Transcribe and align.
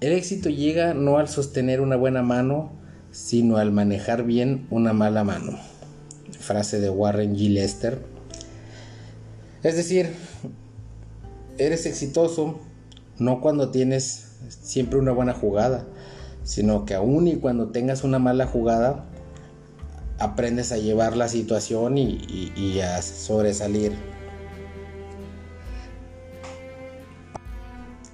El 0.00 0.12
éxito 0.12 0.48
llega 0.48 0.94
no 0.94 1.18
al 1.18 1.28
sostener 1.28 1.80
una 1.80 1.96
buena 1.96 2.22
mano, 2.22 2.70
sino 3.10 3.56
al 3.56 3.72
manejar 3.72 4.24
bien 4.24 4.66
una 4.70 4.92
mala 4.92 5.24
mano. 5.24 5.58
Frase 6.38 6.80
de 6.80 6.88
Warren 6.88 7.34
G. 7.34 7.50
Lester. 7.50 7.98
Es 9.64 9.76
decir, 9.76 10.10
eres 11.58 11.84
exitoso 11.86 12.60
no 13.18 13.40
cuando 13.40 13.70
tienes 13.70 14.36
siempre 14.48 15.00
una 15.00 15.10
buena 15.10 15.34
jugada, 15.34 15.84
sino 16.44 16.84
que 16.84 16.94
aún 16.94 17.26
y 17.26 17.36
cuando 17.36 17.70
tengas 17.70 18.04
una 18.04 18.20
mala 18.20 18.46
jugada, 18.46 19.04
aprendes 20.18 20.70
a 20.70 20.78
llevar 20.78 21.16
la 21.16 21.28
situación 21.28 21.98
y, 21.98 22.80
a 22.80 23.02
sobresalir. 23.02 23.92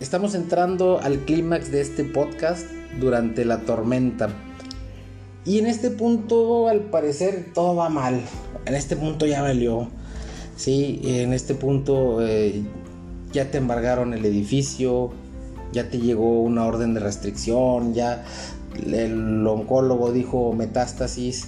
Estamos 0.00 0.34
entrando 0.34 0.98
al 0.98 1.18
clímax 1.20 1.70
de 1.70 1.80
este 1.80 2.02
podcast 2.02 2.66
durante 2.98 3.44
la 3.44 3.60
tormenta. 3.60 4.28
Y 5.44 5.60
en 5.60 5.66
este 5.66 5.88
punto, 5.90 6.66
al 6.66 6.80
parecer, 6.80 7.52
todo 7.54 7.76
va 7.76 7.88
mal. 7.88 8.20
En 8.66 8.74
este 8.74 8.96
punto 8.96 9.24
ya 9.24 9.40
valió. 9.40 9.88
Sí, 10.56 11.00
en 11.04 11.32
este 11.32 11.54
punto 11.54 12.26
eh, 12.26 12.64
ya 13.32 13.52
te 13.52 13.58
embargaron 13.58 14.14
el 14.14 14.24
edificio, 14.24 15.12
ya 15.72 15.88
te 15.88 15.98
llegó 15.98 16.42
una 16.42 16.66
orden 16.66 16.94
de 16.94 17.00
restricción, 17.00 17.94
ya 17.94 18.24
el 18.74 19.46
oncólogo 19.46 20.10
dijo 20.10 20.52
metástasis. 20.54 21.46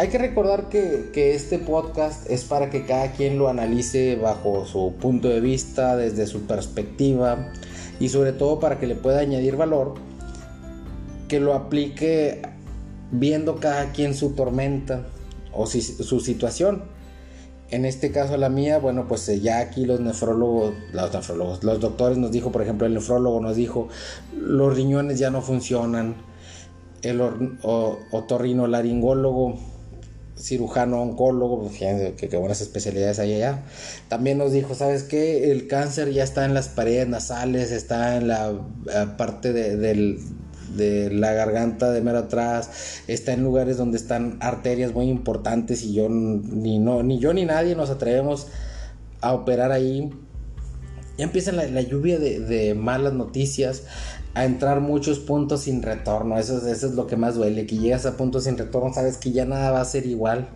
Hay 0.00 0.08
que 0.08 0.16
recordar 0.16 0.70
que, 0.70 1.10
este 1.34 1.58
podcast 1.58 2.24
es 2.30 2.44
para 2.44 2.70
que 2.70 2.86
cada 2.86 3.12
quien 3.12 3.36
lo 3.36 3.50
analice 3.50 4.16
bajo 4.16 4.64
su 4.64 4.94
punto 4.98 5.28
de 5.28 5.40
vista, 5.40 5.94
desde 5.94 6.26
su 6.26 6.46
perspectiva 6.46 7.52
y 7.98 8.08
sobre 8.08 8.32
todo 8.32 8.60
para 8.60 8.78
que 8.78 8.86
le 8.86 8.94
pueda 8.94 9.20
añadir 9.20 9.56
valor, 9.56 9.96
que 11.28 11.38
lo 11.38 11.52
aplique 11.52 12.40
viendo 13.10 13.56
cada 13.56 13.92
quien 13.92 14.14
su 14.14 14.30
tormenta 14.30 15.06
o 15.52 15.66
su 15.66 16.20
situación. 16.20 16.84
En 17.68 17.84
este 17.84 18.10
caso 18.10 18.38
la 18.38 18.48
mía, 18.48 18.78
bueno, 18.78 19.06
pues 19.06 19.28
eh, 19.28 19.40
ya 19.40 19.58
aquí 19.58 19.84
los 19.84 20.00
nefrólogos, 20.00 20.72
los 20.94 21.12
nefrólogos, 21.12 21.62
los 21.62 21.78
doctores 21.78 22.16
nos 22.16 22.32
dijo, 22.32 22.50
por 22.50 22.62
ejemplo, 22.62 22.86
el 22.86 22.94
nefrólogo 22.94 23.38
nos 23.42 23.54
dijo, 23.54 23.88
los 24.34 24.74
riñones 24.74 25.18
ya 25.18 25.28
no 25.28 25.42
funcionan, 25.42 26.16
el 27.02 27.20
otorrino 27.20 28.66
laringólogo, 28.66 29.58
cirujano 30.40 31.02
oncólogo, 31.02 31.60
pues, 31.60 31.78
que, 31.78 32.28
que, 32.28 32.36
buenas 32.36 32.60
especialidades 32.60 33.18
hay 33.18 33.34
allá. 33.34 33.64
También 34.08 34.38
nos 34.38 34.52
dijo, 34.52 34.74
¿sabes 34.74 35.02
qué? 35.02 35.50
El 35.52 35.66
cáncer 35.66 36.12
ya 36.12 36.24
está 36.24 36.44
en 36.44 36.54
las 36.54 36.68
paredes 36.68 37.08
nasales, 37.08 37.70
está 37.70 38.16
en 38.16 38.28
la 38.28 38.50
eh, 38.50 39.06
parte 39.16 39.52
del, 39.52 40.18
de 40.76 41.10
la 41.10 41.32
garganta 41.32 41.90
de 41.90 42.00
mero 42.00 42.18
atrás, 42.18 43.02
está 43.06 43.32
en 43.32 43.42
lugares 43.42 43.76
donde 43.76 43.96
están 43.96 44.38
arterias 44.40 44.92
muy 44.92 45.08
importantes 45.08 45.82
y 45.82 45.94
yo 45.94 46.08
ni, 46.08 46.78
no, 46.78 47.02
ni 47.02 47.18
yo 47.18 47.32
ni 47.32 47.44
nadie 47.44 47.74
nos 47.74 47.90
atrevemos 47.90 48.48
a 49.20 49.32
operar 49.32 49.72
ahí. 49.72 50.10
Ya 51.18 51.24
empieza 51.24 51.52
la, 51.52 51.82
lluvia 51.82 52.18
de, 52.18 52.74
malas 52.74 53.12
noticias, 53.12 53.82
a 54.34 54.44
entrar 54.44 54.80
muchos 54.80 55.18
puntos 55.18 55.62
sin 55.62 55.82
retorno. 55.82 56.38
Eso, 56.38 56.56
eso 56.66 56.86
es 56.86 56.94
lo 56.94 57.06
que 57.06 57.16
más 57.16 57.34
duele, 57.34 57.66
que 57.66 57.78
llegas 57.78 58.06
a 58.06 58.16
puntos 58.16 58.44
sin 58.44 58.56
retorno, 58.56 58.92
sabes 58.92 59.16
que 59.16 59.32
ya 59.32 59.44
nada 59.44 59.70
va 59.70 59.80
a 59.80 59.84
ser 59.84 60.06
igual. 60.06 60.48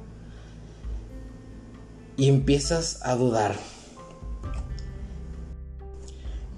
Y 2.17 2.28
empiezas 2.28 3.00
a 3.02 3.17
dudar 3.17 3.55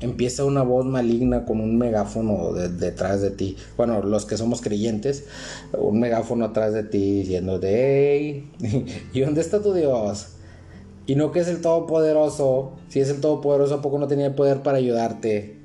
empieza 0.01 0.45
una 0.45 0.63
voz 0.63 0.85
maligna 0.85 1.45
con 1.45 1.61
un 1.61 1.79
megáfono 1.79 2.53
detrás 2.53 3.23
de 3.23 3.31
ti. 3.31 3.57
Bueno, 3.77 4.03
los 4.03 4.27
que 4.27 4.37
somos 4.37 4.61
creyentes, 4.61 5.25
un 5.73 6.01
megáfono 6.01 6.47
atrás 6.47 6.73
de 6.75 6.85
ti 6.85 7.21
diciendo, 7.21 7.59
hey, 7.63 8.51
¿y 9.13 9.21
dónde 9.21 9.41
está 9.41 9.63
tu 9.63 9.73
Dios? 9.73 10.29
Y 11.07 11.15
no 11.15 11.31
que 11.31 11.41
es 11.41 11.49
el 11.49 11.61
Todopoderoso. 11.61 12.73
Si 12.89 13.01
es 13.01 13.09
el 13.11 13.21
Todopoderoso, 13.21 13.77
¿a 13.77 13.83
poco 13.83 13.99
no 13.99 14.09
tenía 14.09 14.27
el 14.27 14.35
poder 14.35 14.63
para 14.63 14.79
ayudarte? 14.79 15.56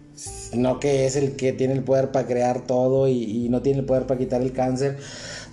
No 0.53 0.79
que 0.79 1.05
es 1.05 1.15
el 1.15 1.35
que 1.35 1.53
tiene 1.53 1.73
el 1.73 1.83
poder 1.83 2.11
para 2.11 2.27
crear 2.27 2.65
todo 2.65 3.07
y, 3.07 3.23
y 3.23 3.49
no 3.49 3.61
tiene 3.61 3.79
el 3.79 3.85
poder 3.85 4.05
para 4.05 4.19
quitar 4.19 4.41
el 4.41 4.51
cáncer. 4.51 4.97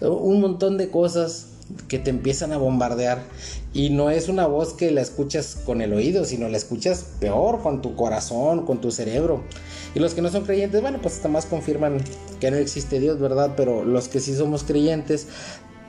Un 0.00 0.40
montón 0.40 0.76
de 0.76 0.90
cosas 0.90 1.46
que 1.88 1.98
te 1.98 2.10
empiezan 2.10 2.52
a 2.52 2.58
bombardear 2.58 3.22
y 3.74 3.90
no 3.90 4.10
es 4.10 4.28
una 4.28 4.46
voz 4.46 4.72
que 4.72 4.90
la 4.90 5.02
escuchas 5.02 5.58
con 5.66 5.82
el 5.82 5.92
oído, 5.92 6.24
sino 6.24 6.48
la 6.48 6.56
escuchas 6.56 7.04
peor 7.20 7.62
con 7.62 7.82
tu 7.82 7.94
corazón, 7.94 8.64
con 8.64 8.80
tu 8.80 8.90
cerebro. 8.90 9.42
Y 9.94 10.00
los 10.00 10.14
que 10.14 10.22
no 10.22 10.30
son 10.30 10.44
creyentes, 10.44 10.80
bueno, 10.80 10.98
pues 11.02 11.16
hasta 11.16 11.28
más 11.28 11.46
confirman 11.46 11.98
que 12.40 12.50
no 12.50 12.56
existe 12.56 13.00
Dios, 13.00 13.18
¿verdad? 13.18 13.54
Pero 13.56 13.84
los 13.84 14.08
que 14.08 14.20
sí 14.20 14.34
somos 14.34 14.64
creyentes, 14.64 15.26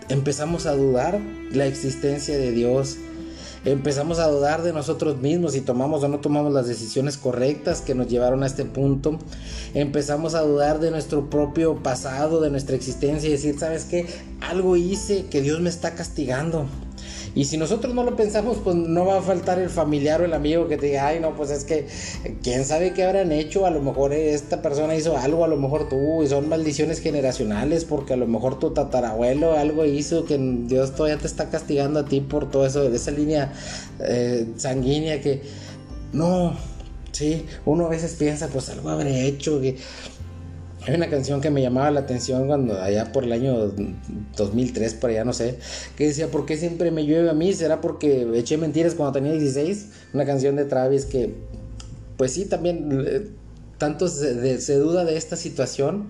empezamos 0.09 0.65
a 0.65 0.75
dudar 0.75 1.19
la 1.51 1.65
existencia 1.65 2.37
de 2.37 2.51
Dios. 2.51 2.97
Empezamos 3.65 4.19
a 4.19 4.27
dudar 4.27 4.63
de 4.63 4.71
nosotros 4.71 5.17
mismos 5.17 5.53
si 5.53 5.61
tomamos 5.61 6.03
o 6.03 6.07
no 6.07 6.19
tomamos 6.19 6.53
las 6.53 6.67
decisiones 6.67 7.17
correctas 7.17 7.81
que 7.81 7.93
nos 7.93 8.07
llevaron 8.07 8.43
a 8.43 8.47
este 8.47 8.63
punto. 8.65 9.19
Empezamos 9.73 10.33
a 10.33 10.41
dudar 10.41 10.79
de 10.79 10.91
nuestro 10.91 11.29
propio 11.29 11.83
pasado, 11.83 12.39
de 12.39 12.49
nuestra 12.49 12.75
existencia 12.75 13.27
y 13.27 13.33
decir, 13.33 13.59
¿sabes 13.59 13.85
qué? 13.85 14.05
Algo 14.41 14.77
hice 14.77 15.25
que 15.25 15.41
Dios 15.41 15.59
me 15.59 15.69
está 15.69 15.93
castigando. 15.93 16.67
Y 17.35 17.45
si 17.45 17.57
nosotros 17.57 17.93
no 17.93 18.03
lo 18.03 18.15
pensamos, 18.15 18.57
pues 18.63 18.75
no 18.75 19.05
va 19.05 19.19
a 19.19 19.21
faltar 19.21 19.59
el 19.59 19.69
familiar 19.69 20.21
o 20.21 20.25
el 20.25 20.33
amigo 20.33 20.67
que 20.67 20.77
te 20.77 20.87
diga, 20.87 21.07
ay, 21.07 21.19
no, 21.19 21.35
pues 21.35 21.51
es 21.51 21.63
que 21.63 21.87
quién 22.41 22.65
sabe 22.65 22.93
qué 22.93 23.03
habrán 23.03 23.31
hecho, 23.31 23.65
a 23.65 23.69
lo 23.69 23.81
mejor 23.81 24.13
esta 24.13 24.61
persona 24.61 24.95
hizo 24.95 25.17
algo, 25.17 25.45
a 25.45 25.47
lo 25.47 25.57
mejor 25.57 25.89
tú, 25.89 26.23
y 26.23 26.27
son 26.27 26.49
maldiciones 26.49 26.99
generacionales, 26.99 27.85
porque 27.85 28.13
a 28.13 28.17
lo 28.17 28.27
mejor 28.27 28.59
tu 28.59 28.71
tatarabuelo 28.71 29.53
algo 29.53 29.85
hizo 29.85 30.25
que 30.25 30.37
Dios 30.37 30.95
todavía 30.95 31.17
te 31.17 31.27
está 31.27 31.49
castigando 31.49 31.99
a 31.99 32.05
ti 32.05 32.21
por 32.21 32.49
todo 32.49 32.65
eso, 32.65 32.89
de 32.89 32.95
esa 32.95 33.11
línea 33.11 33.53
eh, 33.99 34.47
sanguínea 34.57 35.21
que, 35.21 35.41
no, 36.13 36.57
sí, 37.11 37.45
uno 37.65 37.85
a 37.85 37.89
veces 37.89 38.15
piensa, 38.17 38.47
pues 38.47 38.69
algo 38.69 38.89
habré 38.89 39.27
hecho, 39.27 39.61
que 39.61 39.77
hay 40.89 40.95
una 40.95 41.09
canción 41.09 41.39
que 41.39 41.51
me 41.51 41.61
llamaba 41.61 41.91
la 41.91 41.99
atención 41.99 42.47
cuando 42.47 42.81
allá 42.81 43.11
por 43.11 43.23
el 43.23 43.31
año 43.31 43.71
2003, 44.35 44.95
por 44.95 45.11
allá 45.11 45.23
no 45.23 45.33
sé, 45.33 45.59
que 45.95 46.07
decía, 46.07 46.29
¿por 46.29 46.47
qué 46.47 46.57
siempre 46.57 46.89
me 46.89 47.05
llueve 47.05 47.29
a 47.29 47.33
mí? 47.33 47.53
¿Será 47.53 47.79
porque 47.79 48.27
eché 48.33 48.57
mentiras 48.57 48.95
cuando 48.95 49.13
tenía 49.13 49.33
16? 49.33 49.87
Una 50.13 50.25
canción 50.25 50.55
de 50.55 50.65
Travis 50.65 51.05
que, 51.05 51.35
pues 52.17 52.33
sí, 52.33 52.45
también 52.45 53.05
eh, 53.05 53.27
tanto 53.77 54.07
se, 54.07 54.75
duda 54.77 55.05
de 55.05 55.15
esta 55.15 55.35
situación 55.35 56.09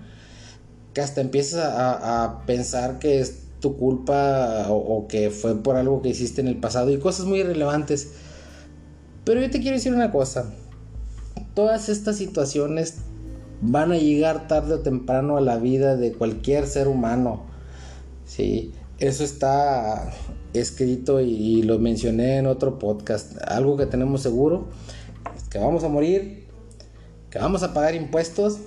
que 0.94 1.02
hasta 1.02 1.20
empiezas 1.20 1.62
a, 1.62 2.42
pensar 2.46 2.98
que 2.98 3.20
es 3.20 3.40
tu 3.60 3.76
culpa 3.76 4.66
o, 4.70 4.76
o, 4.76 5.08
que 5.08 5.28
fue 5.28 5.62
por 5.62 5.76
algo 5.76 6.00
que 6.00 6.08
hiciste 6.08 6.40
en 6.40 6.48
el 6.48 6.56
pasado 6.56 6.90
y 6.90 6.98
cosas 6.98 7.26
muy 7.26 7.40
irrelevantes. 7.40 8.12
Pero 9.24 9.42
yo 9.42 9.50
te 9.50 9.60
quiero 9.60 9.76
decir 9.76 9.92
una 9.92 10.10
cosa, 10.10 10.50
todas 11.54 11.90
estas 11.90 12.16
situaciones 12.16 12.94
van 13.60 13.92
a 13.92 13.96
llegar 13.96 14.48
tarde 14.48 14.74
o 14.74 14.80
temprano 14.80 15.36
a 15.36 15.40
la 15.40 15.58
vida 15.58 15.96
de 15.96 16.12
cualquier 16.12 16.66
ser 16.66 16.88
humano. 16.88 17.44
¿sí? 18.26 18.72
Eso 18.98 19.24
está 19.24 20.12
escrito 20.52 21.20
y, 21.20 21.62
lo 21.62 21.78
mencioné 21.78 22.38
en 22.38 22.46
otro 22.46 22.78
podcast. 22.78 23.36
Algo 23.46 23.76
que 23.76 23.86
tenemos 23.86 24.22
seguro 24.22 24.68
es 25.36 25.48
que 25.48 25.58
vamos 25.58 25.84
a 25.84 25.88
morir, 25.88 26.46
que 27.30 27.38
vamos 27.38 27.62
a 27.62 27.72
pagar 27.72 27.94
impuestos 27.94 28.58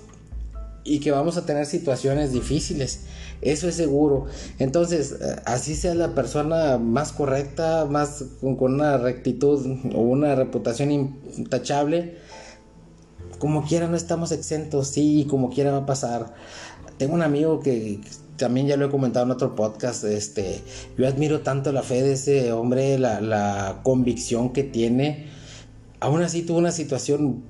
y 0.83 0.99
que 0.99 1.11
vamos 1.11 1.37
a 1.37 1.45
tener 1.45 1.65
situaciones 1.65 2.31
difíciles. 2.31 3.01
Eso 3.41 3.67
es 3.67 3.75
seguro. 3.75 4.25
Entonces, 4.59 5.15
así 5.45 5.75
sea 5.75 5.95
la 5.95 6.15
persona 6.15 6.77
más 6.77 7.11
correcta, 7.11 7.85
más 7.85 8.23
con, 8.41 8.55
con 8.55 8.75
una 8.75 8.97
rectitud 8.97 9.65
o 9.93 10.01
una 10.01 10.35
reputación 10.35 10.91
intachable, 10.91 12.17
como 13.43 13.65
quiera 13.65 13.89
no 13.89 13.97
estamos 13.97 14.31
exentos, 14.31 14.87
sí, 14.87 15.27
como 15.29 15.49
quiera 15.49 15.73
va 15.73 15.79
a 15.79 15.85
pasar. 15.85 16.33
Tengo 16.97 17.13
un 17.13 17.23
amigo 17.23 17.59
que 17.59 17.99
también 18.37 18.67
ya 18.67 18.77
lo 18.77 18.85
he 18.85 18.89
comentado 18.89 19.25
en 19.25 19.31
otro 19.31 19.53
podcast, 19.53 20.05
este, 20.05 20.61
yo 20.97 21.05
admiro 21.05 21.41
tanto 21.41 21.73
la 21.73 21.83
fe 21.83 22.01
de 22.03 22.13
ese 22.13 22.53
hombre, 22.53 22.97
la, 22.97 23.81
convicción 23.83 24.53
que 24.53 24.63
tiene. 24.63 25.25
Aún 25.99 26.21
así 26.21 26.43
tuvo 26.43 26.57
una 26.57 26.71
situación 26.71 27.43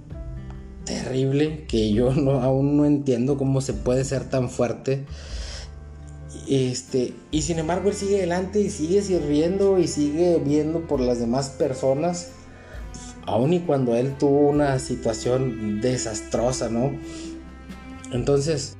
terrible 0.83 1.65
que 1.67 1.93
yo 1.93 2.11
no, 2.15 2.41
aún 2.41 2.75
no 2.75 2.85
entiendo 2.85 3.37
cómo 3.37 3.61
se 3.61 3.73
puede 3.73 4.03
ser 4.03 4.27
tan 4.27 4.49
fuerte. 4.49 5.05
Este, 6.49 7.13
y 7.29 7.43
sin 7.43 7.59
embargo 7.59 7.89
él 7.89 7.95
sigue 7.95 8.17
adelante 8.17 8.61
y 8.61 8.71
sigue 8.71 9.03
sirviendo 9.03 9.77
y 9.77 9.87
sigue 9.87 10.41
viendo 10.43 10.87
por 10.87 10.99
las 10.99 11.19
demás 11.19 11.49
personas 11.49 12.29
aun 13.25 13.53
y 13.53 13.59
cuando 13.59 13.95
él 13.95 14.15
tuvo 14.17 14.49
una 14.49 14.79
situación 14.79 15.81
desastrosa, 15.81 16.69
¿no? 16.69 16.91
Entonces, 18.11 18.75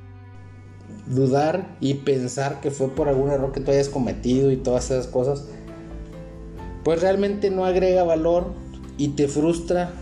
dudar 1.06 1.76
y 1.80 1.94
pensar 1.94 2.60
que 2.60 2.70
fue 2.70 2.88
por 2.88 3.08
algún 3.08 3.30
error 3.30 3.52
que 3.52 3.60
tú 3.60 3.70
hayas 3.70 3.88
cometido 3.88 4.50
y 4.50 4.56
todas 4.56 4.90
esas 4.90 5.06
cosas, 5.06 5.44
pues 6.82 7.00
realmente 7.00 7.50
no 7.50 7.64
agrega 7.64 8.04
valor 8.04 8.52
y 8.98 9.08
te 9.08 9.28
frustra 9.28 9.92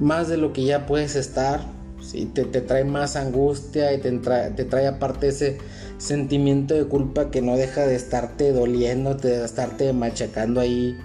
más 0.00 0.28
de 0.28 0.36
lo 0.36 0.52
que 0.52 0.64
ya 0.64 0.86
puedes 0.86 1.16
estar 1.16 1.60
¿sí? 2.00 2.26
te, 2.26 2.44
trae 2.44 2.84
más 2.84 3.16
angustia 3.16 3.92
y 3.92 3.98
te 3.98 4.10
te 4.18 4.64
trae 4.64 4.86
aparte 4.86 5.28
ese 5.28 5.58
sentimiento 5.98 6.74
de 6.74 6.84
culpa 6.84 7.30
que 7.30 7.42
no 7.42 7.56
deja 7.56 7.86
de 7.86 7.96
estarte 7.96 8.52
doliendo, 8.52 9.14
de 9.14 9.44
estarte 9.44 9.92
machacando 9.92 10.60
ahí 10.60 10.96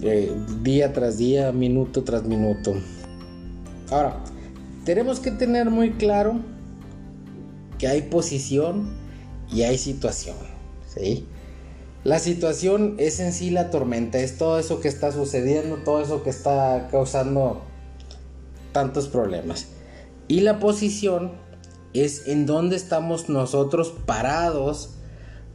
eh, 0.00 0.34
día 0.62 0.92
tras 0.92 1.18
día, 1.18 1.52
minuto 1.52 2.04
tras 2.04 2.24
minuto. 2.24 2.74
Ahora, 3.90 4.16
tenemos 4.84 5.20
que 5.20 5.30
tener 5.30 5.70
muy 5.70 5.92
claro 5.92 6.40
que 7.78 7.88
hay 7.88 8.02
posición 8.02 8.90
y 9.52 9.62
hay 9.62 9.78
situación. 9.78 10.36
¿sí? 10.86 11.26
La 12.04 12.18
situación 12.18 12.96
es 12.98 13.20
en 13.20 13.32
sí 13.32 13.50
la 13.50 13.70
tormenta, 13.70 14.18
es 14.18 14.38
todo 14.38 14.58
eso 14.58 14.80
que 14.80 14.88
está 14.88 15.12
sucediendo, 15.12 15.76
todo 15.76 16.00
eso 16.00 16.22
que 16.22 16.30
está 16.30 16.88
causando 16.90 17.62
tantos 18.72 19.08
problemas. 19.08 19.68
Y 20.26 20.40
la 20.40 20.58
posición 20.58 21.32
es 21.92 22.26
en 22.26 22.46
dónde 22.46 22.76
estamos 22.76 23.28
nosotros 23.28 23.94
parados 24.06 24.94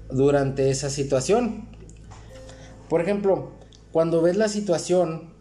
durante 0.09 0.69
esa 0.69 0.89
situación. 0.89 1.67
Por 2.87 3.01
ejemplo, 3.01 3.56
cuando 3.97 4.21
ves 4.21 4.37
la 4.37 4.47
situación 4.47 5.33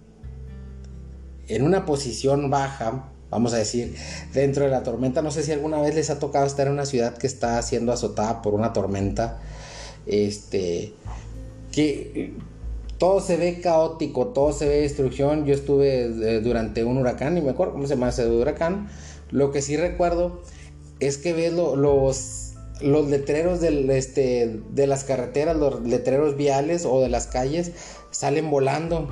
en 1.46 1.62
una 1.62 1.84
posición 1.84 2.48
baja, 2.48 3.12
vamos 3.28 3.52
a 3.52 3.58
decir, 3.58 3.94
dentro 4.32 4.64
de 4.64 4.70
la 4.70 4.82
tormenta, 4.82 5.20
no 5.20 5.30
sé 5.30 5.42
si 5.42 5.52
alguna 5.52 5.78
vez 5.82 5.94
les 5.94 6.08
ha 6.08 6.18
tocado 6.18 6.46
estar 6.46 6.66
en 6.66 6.72
una 6.72 6.86
ciudad 6.86 7.18
que 7.18 7.26
está 7.26 7.60
siendo 7.60 7.92
azotada 7.92 8.40
por 8.40 8.54
una 8.54 8.72
tormenta, 8.72 9.42
este, 10.06 10.94
que 11.70 12.32
todo 12.96 13.20
se 13.20 13.36
ve 13.36 13.60
caótico, 13.60 14.28
todo 14.28 14.54
se 14.54 14.66
ve 14.66 14.80
destrucción. 14.80 15.44
Yo 15.44 15.52
estuve 15.52 16.04
eh, 16.04 16.40
durante 16.40 16.82
un 16.82 16.96
huracán, 16.96 17.36
y 17.36 17.42
me 17.42 17.50
acuerdo 17.50 17.74
cómo 17.74 17.86
se 17.86 17.94
llama 17.94 18.08
ese 18.08 18.26
huracán. 18.26 18.88
Lo 19.30 19.52
que 19.52 19.60
sí 19.60 19.76
recuerdo 19.76 20.40
es 20.98 21.18
que 21.18 21.34
ves 21.34 21.52
los, 21.52 22.54
letreros 22.80 23.62
este, 23.62 24.62
de 24.70 24.86
las 24.86 25.04
carreteras, 25.04 25.58
los 25.58 25.82
letreros 25.82 26.38
viales 26.38 26.86
o 26.86 27.02
de 27.02 27.10
las 27.10 27.26
calles, 27.26 27.72
salen 28.16 28.50
volando. 28.50 29.08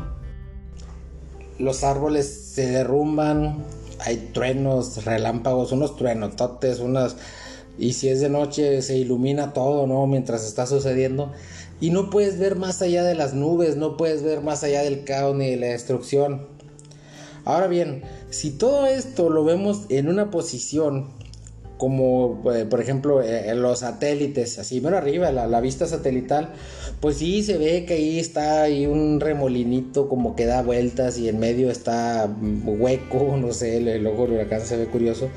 Los 1.59 1.85
árboles 1.85 2.27
se 2.27 2.69
derrumban, 2.69 3.63
hay 4.01 4.31
truenos, 4.33 5.05
relámpagos, 5.05 5.73
unos 5.73 5.97
truenototes, 5.97 6.81
unas... 6.81 7.17
Y 7.77 7.93
si 7.93 8.09
es 8.09 8.21
de 8.21 8.31
noche 8.31 8.81
se 8.81 8.97
ilumina 8.97 9.53
todo, 9.53 9.87
¿no? 9.87 10.07
Mientras 10.07 10.47
está 10.47 10.67
sucediendo. 10.67 11.33
Y 11.83 11.91
no 11.91 12.09
puedes 12.09 12.39
ver 12.39 12.57
más 12.57 12.81
allá 12.81 13.05
de 13.05 13.15
las 13.15 13.35
nubes, 13.35 13.77
no 13.77 13.99
puedes 13.99 14.23
ver 14.23 14.41
más 14.41 14.65
allá 14.65 14.83
del 14.83 15.05
caos 15.05 15.37
ni 15.37 15.51
de 15.51 15.57
la 15.57 15.67
destrucción. 15.67 16.47
Ahora 17.45 17.67
bien, 17.67 18.05
si 18.31 18.53
todo 18.53 18.87
esto 18.87 19.29
lo 19.29 19.45
vemos 19.45 19.83
en 19.91 20.09
una 20.09 20.31
posición 20.31 21.09
como 21.85 22.41
eh, 22.55 22.65
por 22.65 22.81
ejemplo 22.81 23.21
eh, 23.21 23.51
en 23.51 23.61
los 23.61 23.81
satélites, 23.81 24.59
así, 24.59 24.81
bueno 24.81 24.97
arriba, 24.97 25.31
la, 25.31 25.61
vista 25.61 25.87
satelital, 25.87 26.49
pues 27.01 27.19
sí 27.19 27.43
se 27.43 27.59
ve 27.59 27.85
que 27.85 27.93
ahí 27.93 28.19
está 28.19 28.63
ahí 28.63 28.87
un 28.87 29.21
remolinito 29.21 30.09
como 30.09 30.35
que 30.35 30.47
da 30.47 30.63
vueltas 30.63 31.19
y 31.19 31.29
en 31.29 31.39
medio 31.39 31.71
está 31.71 32.27
hueco, 32.65 33.37
no 33.39 33.53
sé, 33.53 33.77
el, 33.77 34.03
logo 34.03 34.23
del 34.23 34.37
huracán 34.37 34.63
se 34.63 34.79
ve 34.79 34.87
curioso, 34.87 35.29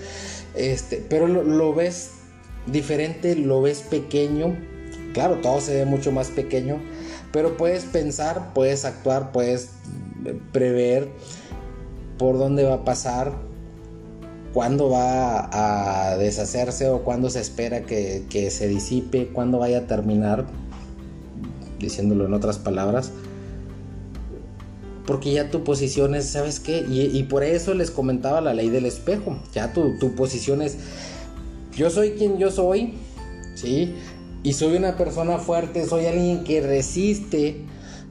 este, 0.56 1.04
pero 1.10 1.28
lo, 1.28 1.74
ves 1.74 2.12
diferente, 2.66 3.36
lo 3.36 3.62
ves 3.62 3.82
pequeño, 3.82 4.56
claro, 5.14 5.40
todo 5.42 5.60
se 5.60 5.76
ve 5.76 5.84
mucho 5.84 6.14
más 6.14 6.30
pequeño, 6.30 6.82
pero 7.34 7.58
puedes 7.58 7.84
pensar, 7.84 8.54
puedes 8.54 8.86
actuar, 8.86 9.34
puedes 9.34 9.72
prever 10.54 11.10
por 12.18 12.38
dónde 12.38 12.64
va 12.64 12.76
a 12.76 12.86
pasar, 12.86 13.34
cuándo 14.54 14.90
va 14.90 16.12
a 16.12 16.18
deshacerse 16.18 16.90
o 16.90 17.04
cuándo 17.04 17.30
se 17.30 17.40
espera 17.40 17.82
que, 17.84 18.50
se 18.52 18.68
disipe, 18.68 19.28
cuándo 19.28 19.60
vaya 19.60 19.80
a 19.80 19.88
terminar, 19.88 20.46
diciéndolo 21.80 22.26
en 22.26 22.34
otras 22.34 22.58
palabras. 22.58 23.12
Porque 25.06 25.32
ya 25.32 25.50
tu 25.50 25.64
posición 25.64 26.16
es, 26.16 26.26
¿sabes 26.26 26.60
qué? 26.60 26.86
Y, 26.90 27.24
por 27.24 27.44
eso 27.44 27.74
les 27.74 27.92
comentaba 27.92 28.42
la 28.42 28.54
ley 28.54 28.70
del 28.70 28.86
espejo. 28.86 29.38
Ya 29.54 29.72
tu, 29.72 29.98
tu 30.00 30.16
posición 30.16 30.62
es, 30.62 30.78
yo 31.76 31.90
soy 31.90 32.12
quien 32.12 32.38
yo 32.38 32.52
soy, 32.52 32.96
¿sí? 33.56 33.96
Y 34.44 34.54
soy 34.54 34.76
una 34.76 34.98
persona 34.98 35.38
fuerte, 35.38 35.86
soy 35.86 36.06
alguien 36.06 36.44
que 36.44 36.62
resiste 36.62 37.66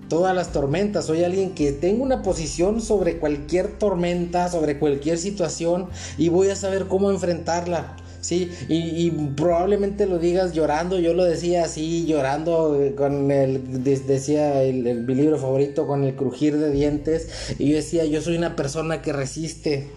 todas 0.08 0.34
las 0.34 0.52
tormentas. 0.52 1.06
Soy 1.06 1.24
alguien 1.24 1.54
que 1.54 1.72
tengo 1.72 2.02
una 2.02 2.22
posición 2.22 2.80
sobre 2.80 3.18
cualquier 3.18 3.78
tormenta, 3.78 4.48
sobre 4.50 4.78
cualquier 4.78 5.18
situación 5.18 5.88
y 6.18 6.28
voy 6.28 6.48
a 6.48 6.56
saber 6.56 6.86
cómo 6.86 7.10
enfrentarla. 7.10 7.96
Sí, 8.20 8.50
y, 8.68 9.08
probablemente 9.36 10.04
lo 10.04 10.18
digas 10.18 10.52
llorando, 10.52 10.98
yo 10.98 11.14
lo 11.14 11.24
decía 11.24 11.62
así, 11.64 12.06
llorando 12.06 12.74
eh, 12.82 12.96
con 12.96 13.30
el, 13.30 13.84
decía 13.84 14.64
el, 14.64 15.04
mi 15.04 15.14
libro 15.14 15.38
favorito, 15.38 15.86
con 15.86 16.02
el 16.02 16.16
crujir 16.16 16.56
de 16.56 16.72
dientes, 16.72 17.28
y 17.60 17.68
yo 17.68 17.76
decía, 17.76 18.04
yo 18.04 18.20
soy 18.20 18.36
una 18.36 18.56
persona 18.56 19.00
que 19.00 19.12
resiste, 19.12 19.90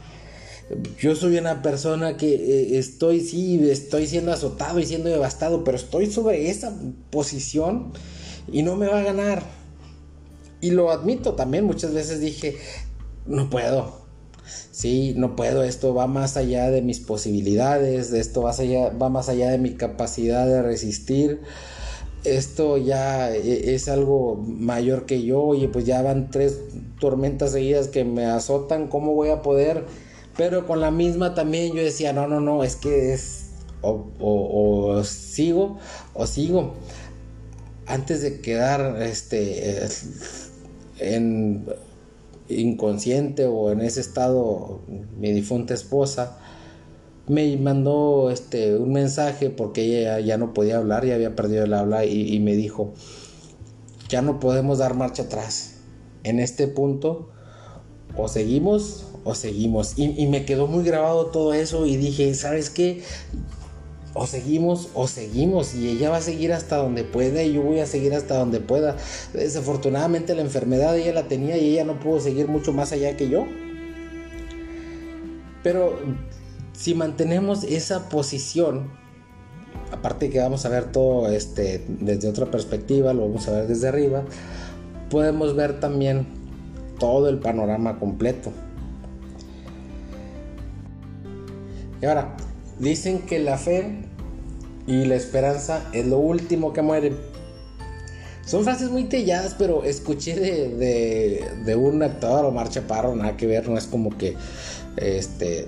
yo 0.99 1.15
soy 1.15 1.37
una 1.37 1.63
persona 1.63 2.17
que 2.17 2.35
eh, 2.35 2.77
estoy, 2.77 3.21
sí, 3.21 3.67
estoy 3.67 4.05
siendo 4.05 4.31
azotado 4.31 4.79
y 4.79 4.85
siendo 4.85 5.09
devastado, 5.09 5.63
pero 5.63 5.77
estoy 5.77 6.11
sobre 6.11 6.51
esa 6.51 6.71
posición 7.09 7.93
y 8.51 8.61
no 8.61 8.75
me 8.75 8.85
va 8.87 8.99
a 8.99 9.03
ganar. 9.03 9.58
Y 10.61 10.71
lo 10.71 10.91
admito 10.91 11.33
también, 11.33 11.65
muchas 11.65 11.93
veces 11.93 12.19
dije, 12.19 12.57
no 13.25 13.49
puedo. 13.49 13.99
Sí, 14.71 15.13
no 15.15 15.35
puedo, 15.35 15.63
esto 15.63 15.93
va 15.93 16.07
más 16.07 16.37
allá 16.37 16.71
de 16.71 16.81
mis 16.81 16.99
posibilidades, 16.99 18.11
esto 18.13 18.41
va, 18.41 18.51
allá, 18.51 18.89
va 18.89 19.09
más 19.09 19.29
allá 19.29 19.51
de 19.51 19.57
mi 19.57 19.75
capacidad 19.75 20.47
de 20.47 20.61
resistir. 20.61 21.41
Esto 22.23 22.77
ya 22.77 23.33
e, 23.33 23.75
es 23.75 23.87
algo 23.87 24.35
mayor 24.37 25.05
que 25.05 25.23
yo, 25.23 25.41
oye, 25.41 25.67
pues 25.69 25.85
ya 25.85 26.01
van 26.01 26.31
tres 26.31 26.59
tormentas 26.99 27.51
seguidas 27.51 27.87
que 27.87 28.03
me 28.03 28.25
azotan, 28.25 28.87
¿cómo 28.87 29.13
voy 29.13 29.29
a 29.29 29.41
poder? 29.41 29.85
Pero 30.35 30.65
con 30.65 30.81
la 30.81 30.91
misma 30.91 31.35
también 31.35 31.73
yo 31.73 31.83
decía, 31.83 32.13
no, 32.13 32.27
no, 32.27 32.39
no, 32.41 32.63
es 32.63 32.75
que 32.75 33.13
es 33.13 33.45
o 33.81 35.03
sigo 35.03 35.77
o 36.13 36.25
sigo. 36.25 36.73
Antes 37.85 38.21
de 38.21 38.41
quedar 38.41 39.01
este 39.01 39.87
en 40.99 41.65
inconsciente 42.49 43.45
o 43.45 43.71
en 43.71 43.81
ese 43.81 44.01
estado 44.01 44.81
mi 45.17 45.31
difunta 45.31 45.73
esposa 45.73 46.37
me 47.29 47.55
mandó 47.57 48.31
este 48.31 48.75
un 48.75 48.91
mensaje 48.91 49.51
porque 49.51 49.83
ella 49.83 50.19
ya 50.19 50.37
no 50.37 50.53
podía 50.53 50.77
hablar, 50.77 51.05
ya 51.05 51.13
había 51.13 51.35
perdido 51.35 51.63
el 51.63 51.73
habla 51.75 52.03
y, 52.03 52.39
me 52.39 52.55
dijo 52.55 52.93
ya 54.09 54.23
no 54.23 54.39
podemos 54.39 54.79
dar 54.79 54.95
marcha 54.95 55.23
atrás. 55.23 55.75
En 56.23 56.39
este 56.39 56.67
punto 56.67 57.29
o 58.17 58.27
seguimos 58.27 59.05
o 59.23 59.35
seguimos. 59.35 59.93
Y, 59.97 60.19
y, 60.19 60.27
me 60.27 60.43
quedó 60.43 60.65
muy 60.65 60.83
grabado 60.83 61.27
todo 61.27 61.53
eso 61.53 61.85
y 61.85 61.97
dije, 61.97 62.33
¿sabes 62.33 62.71
qué? 62.71 63.03
O 64.13 64.25
seguimos 64.25 64.89
o 64.93 65.07
seguimos 65.07 65.75
y 65.75 65.89
ella 65.89 66.09
va 66.09 66.17
a 66.17 66.21
seguir 66.21 66.53
hasta 66.53 66.77
donde 66.77 67.03
pueda 67.03 67.43
y 67.43 67.53
yo 67.53 67.61
voy 67.61 67.79
a 67.79 67.85
seguir 67.85 68.13
hasta 68.13 68.37
donde 68.37 68.59
pueda. 68.59 68.95
Desafortunadamente 69.33 70.35
la 70.35 70.41
enfermedad 70.41 70.97
ella 70.97 71.13
la 71.13 71.27
tenía 71.27 71.57
y 71.57 71.71
ella 71.71 71.85
no 71.85 71.99
pudo 71.99 72.19
seguir 72.19 72.47
mucho 72.47 72.73
más 72.73 72.91
allá 72.91 73.15
que 73.15 73.29
yo. 73.29 73.45
Pero 75.63 75.99
si 76.73 76.95
mantenemos 76.95 77.63
esa 77.63 78.09
posición, 78.09 78.89
aparte 79.91 80.29
que 80.29 80.39
vamos 80.39 80.65
a 80.65 80.69
ver 80.69 80.91
todo 80.91 81.29
este 81.29 81.85
desde 81.87 82.29
otra 82.29 82.49
perspectiva, 82.49 83.13
lo 83.13 83.27
vamos 83.27 83.47
a 83.47 83.51
ver 83.51 83.67
desde 83.67 83.89
arriba, 83.89 84.23
podemos 85.09 85.55
ver 85.55 85.79
también 85.79 86.27
todo 86.99 87.29
el 87.29 87.39
panorama 87.39 87.99
completo. 87.99 88.51
Y 92.01 92.05
ahora, 92.05 92.37
Dicen 92.79 93.19
que 93.19 93.39
la 93.39 93.57
fe 93.57 94.05
y 94.87 95.05
la 95.05 95.15
esperanza 95.15 95.87
es 95.93 96.07
lo 96.07 96.17
último 96.17 96.73
que 96.73 96.81
muere. 96.81 97.13
Son 98.45 98.63
frases 98.63 98.89
muy 98.89 99.03
telladas, 99.03 99.55
pero 99.59 99.83
escuché 99.83 100.35
de, 100.35 101.75
un 101.75 102.01
actor 102.01 102.45
o 102.45 102.51
marcha 102.51 102.81
Chaparro, 102.81 103.15
nada 103.15 103.37
que 103.37 103.45
ver, 103.45 103.69
no 103.69 103.77
es 103.77 103.85
como 103.85 104.17
que 104.17 104.35
este 104.97 105.67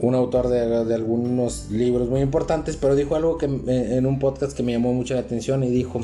un 0.00 0.16
autor 0.16 0.48
de, 0.48 0.92
algunos 0.92 1.70
libros 1.70 2.08
muy 2.08 2.20
importantes, 2.20 2.76
pero 2.76 2.96
dijo 2.96 3.14
algo 3.14 3.38
que 3.38 3.46
en 3.46 4.04
un 4.04 4.18
podcast 4.18 4.56
que 4.56 4.64
me 4.64 4.72
llamó 4.72 4.92
mucho 4.92 5.14
la 5.14 5.20
atención 5.20 5.62
y 5.62 5.70
dijo, 5.70 6.00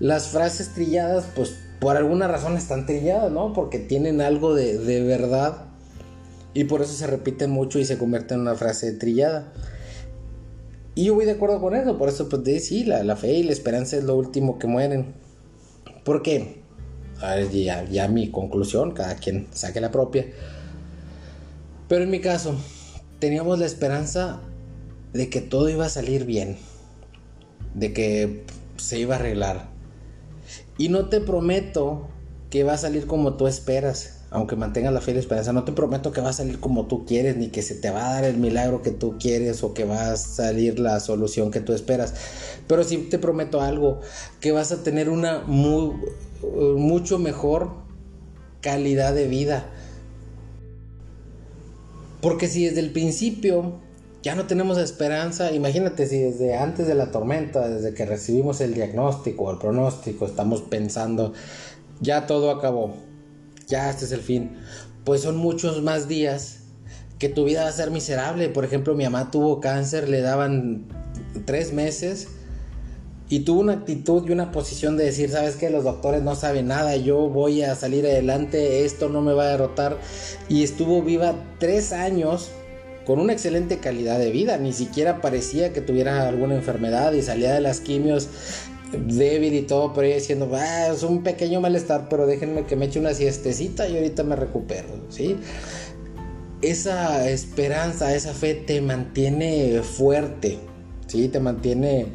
las 0.00 0.30
frases 0.30 0.74
trilladas, 0.74 1.26
pues 1.36 1.54
por 1.78 1.96
alguna 1.96 2.26
razón 2.26 2.56
están 2.56 2.86
trilladas, 2.86 3.30
¿no? 3.30 3.52
Porque 3.52 3.78
tienen 3.78 4.20
algo 4.20 4.52
de, 4.52 4.78
de 4.78 5.04
verdad 5.04 5.67
y 6.58 6.64
por 6.64 6.82
eso 6.82 6.92
se 6.92 7.06
repite 7.06 7.46
mucho 7.46 7.78
y 7.78 7.84
se 7.84 7.98
convierte 7.98 8.34
en 8.34 8.40
una 8.40 8.56
frase 8.56 8.90
trillada. 8.90 9.52
Y 10.96 11.04
yo 11.04 11.14
voy 11.14 11.24
de 11.24 11.30
acuerdo 11.30 11.60
con 11.60 11.76
eso, 11.76 11.96
por 11.96 12.08
eso 12.08 12.28
pues 12.28 12.42
de, 12.42 12.58
sí, 12.58 12.82
la, 12.82 13.14
fe 13.14 13.34
y 13.34 13.44
la 13.44 13.52
esperanza 13.52 13.96
es 13.96 14.02
lo 14.02 14.16
último 14.16 14.58
que 14.58 14.66
mueren. 14.66 15.14
¿Por 16.04 16.20
qué? 16.20 16.60
A 17.20 17.36
ver, 17.36 17.48
ya, 17.52 17.84
ya 17.84 18.08
mi 18.08 18.32
conclusión, 18.32 18.90
cada 18.90 19.14
quien 19.14 19.46
saque 19.52 19.80
la 19.80 19.92
propia. 19.92 20.26
Pero 21.88 22.02
en 22.02 22.10
mi 22.10 22.20
caso, 22.20 22.56
teníamos 23.20 23.60
la 23.60 23.66
esperanza 23.66 24.40
de 25.12 25.30
que 25.30 25.40
todo 25.40 25.68
iba 25.68 25.86
a 25.86 25.90
salir 25.90 26.24
bien, 26.24 26.56
de 27.76 27.92
que 27.92 28.42
se 28.78 28.98
iba 28.98 29.14
a 29.14 29.18
arreglar. 29.20 29.68
Y 30.76 30.88
no 30.88 31.08
te 31.08 31.20
prometo 31.20 32.08
que 32.50 32.64
va 32.64 32.72
a 32.72 32.78
salir 32.78 33.06
como 33.06 33.34
tú 33.34 33.46
esperas, 33.46 34.17
aunque 34.30 34.56
mantengas 34.56 34.92
la 34.92 35.00
fe 35.00 35.12
y 35.12 35.14
la 35.14 35.20
esperanza. 35.20 35.52
No 35.52 35.64
te 35.64 35.72
prometo 35.72 36.12
que 36.12 36.20
va 36.20 36.30
a 36.30 36.32
salir 36.32 36.60
como 36.60 36.86
tú 36.86 37.06
quieres, 37.06 37.36
ni 37.36 37.48
que 37.48 37.62
se 37.62 37.74
te 37.74 37.90
va 37.90 38.10
a 38.10 38.14
dar 38.14 38.24
el 38.24 38.36
milagro 38.36 38.82
que 38.82 38.90
tú 38.90 39.16
quieres 39.18 39.62
o 39.62 39.74
que 39.74 39.84
va 39.84 40.12
a 40.12 40.16
salir 40.16 40.78
la 40.78 41.00
solución 41.00 41.50
que 41.50 41.60
tú 41.60 41.72
esperas. 41.72 42.14
Pero 42.66 42.84
sí 42.84 42.98
te 43.10 43.18
prometo 43.18 43.60
algo, 43.60 44.00
que 44.40 44.52
vas 44.52 44.72
a 44.72 44.82
tener 44.82 45.08
una 45.08 45.40
muy, 45.46 45.94
mucho 46.76 47.18
mejor 47.18 47.70
calidad 48.60 49.14
de 49.14 49.28
vida. 49.28 49.66
Porque 52.20 52.48
si 52.48 52.66
desde 52.66 52.80
el 52.80 52.92
principio 52.92 53.80
ya 54.22 54.34
no 54.34 54.46
tenemos 54.46 54.76
esperanza, 54.78 55.52
imagínate 55.52 56.06
si 56.06 56.18
desde 56.18 56.56
antes 56.56 56.86
de 56.86 56.94
la 56.94 57.12
tormenta, 57.12 57.68
desde 57.68 57.94
que 57.94 58.04
recibimos 58.04 58.60
el 58.60 58.74
diagnóstico 58.74 59.44
o 59.44 59.52
el 59.52 59.58
pronóstico, 59.58 60.26
estamos 60.26 60.62
pensando, 60.62 61.32
ya 62.00 62.26
todo 62.26 62.50
acabó, 62.50 62.94
ya 63.68 63.90
este 63.90 64.06
es 64.06 64.12
el 64.12 64.20
fin, 64.20 64.56
pues 65.04 65.22
son 65.22 65.36
muchos 65.36 65.82
más 65.82 66.08
días 66.08 66.58
que 67.18 67.28
tu 67.28 67.44
vida 67.44 67.64
va 67.64 67.68
a 67.68 67.72
ser 67.72 67.90
miserable. 67.90 68.48
Por 68.48 68.64
ejemplo, 68.64 68.94
mi 68.94 69.04
mamá 69.04 69.30
tuvo 69.30 69.60
cáncer, 69.60 70.08
le 70.08 70.20
daban 70.20 70.84
tres 71.44 71.72
meses 71.72 72.28
y 73.28 73.40
tuvo 73.40 73.60
una 73.60 73.74
actitud 73.74 74.26
y 74.26 74.32
una 74.32 74.52
posición 74.52 74.96
de 74.96 75.04
decir, 75.04 75.30
sabes 75.30 75.56
que 75.56 75.68
los 75.68 75.84
doctores 75.84 76.22
no 76.22 76.34
saben 76.34 76.68
nada, 76.68 76.96
yo 76.96 77.28
voy 77.28 77.62
a 77.62 77.74
salir 77.74 78.06
adelante, 78.06 78.84
esto 78.84 79.08
no 79.08 79.20
me 79.20 79.34
va 79.34 79.44
a 79.44 79.48
derrotar. 79.48 79.98
Y 80.48 80.62
estuvo 80.62 81.02
viva 81.02 81.34
tres 81.58 81.92
años 81.92 82.50
con 83.04 83.18
una 83.18 83.32
excelente 83.32 83.78
calidad 83.78 84.18
de 84.18 84.30
vida, 84.30 84.58
ni 84.58 84.72
siquiera 84.72 85.20
parecía 85.20 85.72
que 85.72 85.80
tuviera 85.80 86.28
alguna 86.28 86.54
enfermedad 86.54 87.12
y 87.12 87.22
salía 87.22 87.52
de 87.52 87.60
las 87.60 87.80
quimios 87.80 88.28
débil 88.92 89.54
y 89.54 89.62
todo, 89.62 89.92
pero 89.92 90.06
ella 90.06 90.16
diciendo, 90.16 90.50
es 90.90 91.02
un 91.02 91.22
pequeño 91.22 91.60
malestar, 91.60 92.08
pero 92.08 92.26
déjenme 92.26 92.64
que 92.64 92.76
me 92.76 92.86
eche 92.86 92.98
una 92.98 93.14
siestecita 93.14 93.88
y 93.88 93.96
ahorita 93.96 94.24
me 94.24 94.36
recupero, 94.36 94.88
¿sí? 95.08 95.36
Esa 96.62 97.28
esperanza, 97.28 98.14
esa 98.14 98.32
fe 98.32 98.54
te 98.54 98.80
mantiene 98.80 99.80
fuerte, 99.82 100.58
¿sí? 101.06 101.28
Te 101.28 101.40
mantiene 101.40 102.06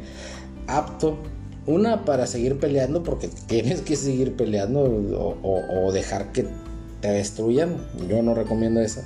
apto. 0.66 1.18
Una 1.66 2.04
para 2.04 2.26
seguir 2.26 2.58
peleando 2.58 3.02
porque 3.02 3.30
tienes 3.46 3.80
que 3.80 3.96
seguir 3.96 4.36
peleando 4.36 4.82
o, 5.42 5.92
dejar 5.92 6.30
que 6.30 6.46
te 7.00 7.08
destruyan. 7.08 7.78
Yo 8.06 8.22
no 8.22 8.34
recomiendo 8.34 8.82
eso. 8.82 9.00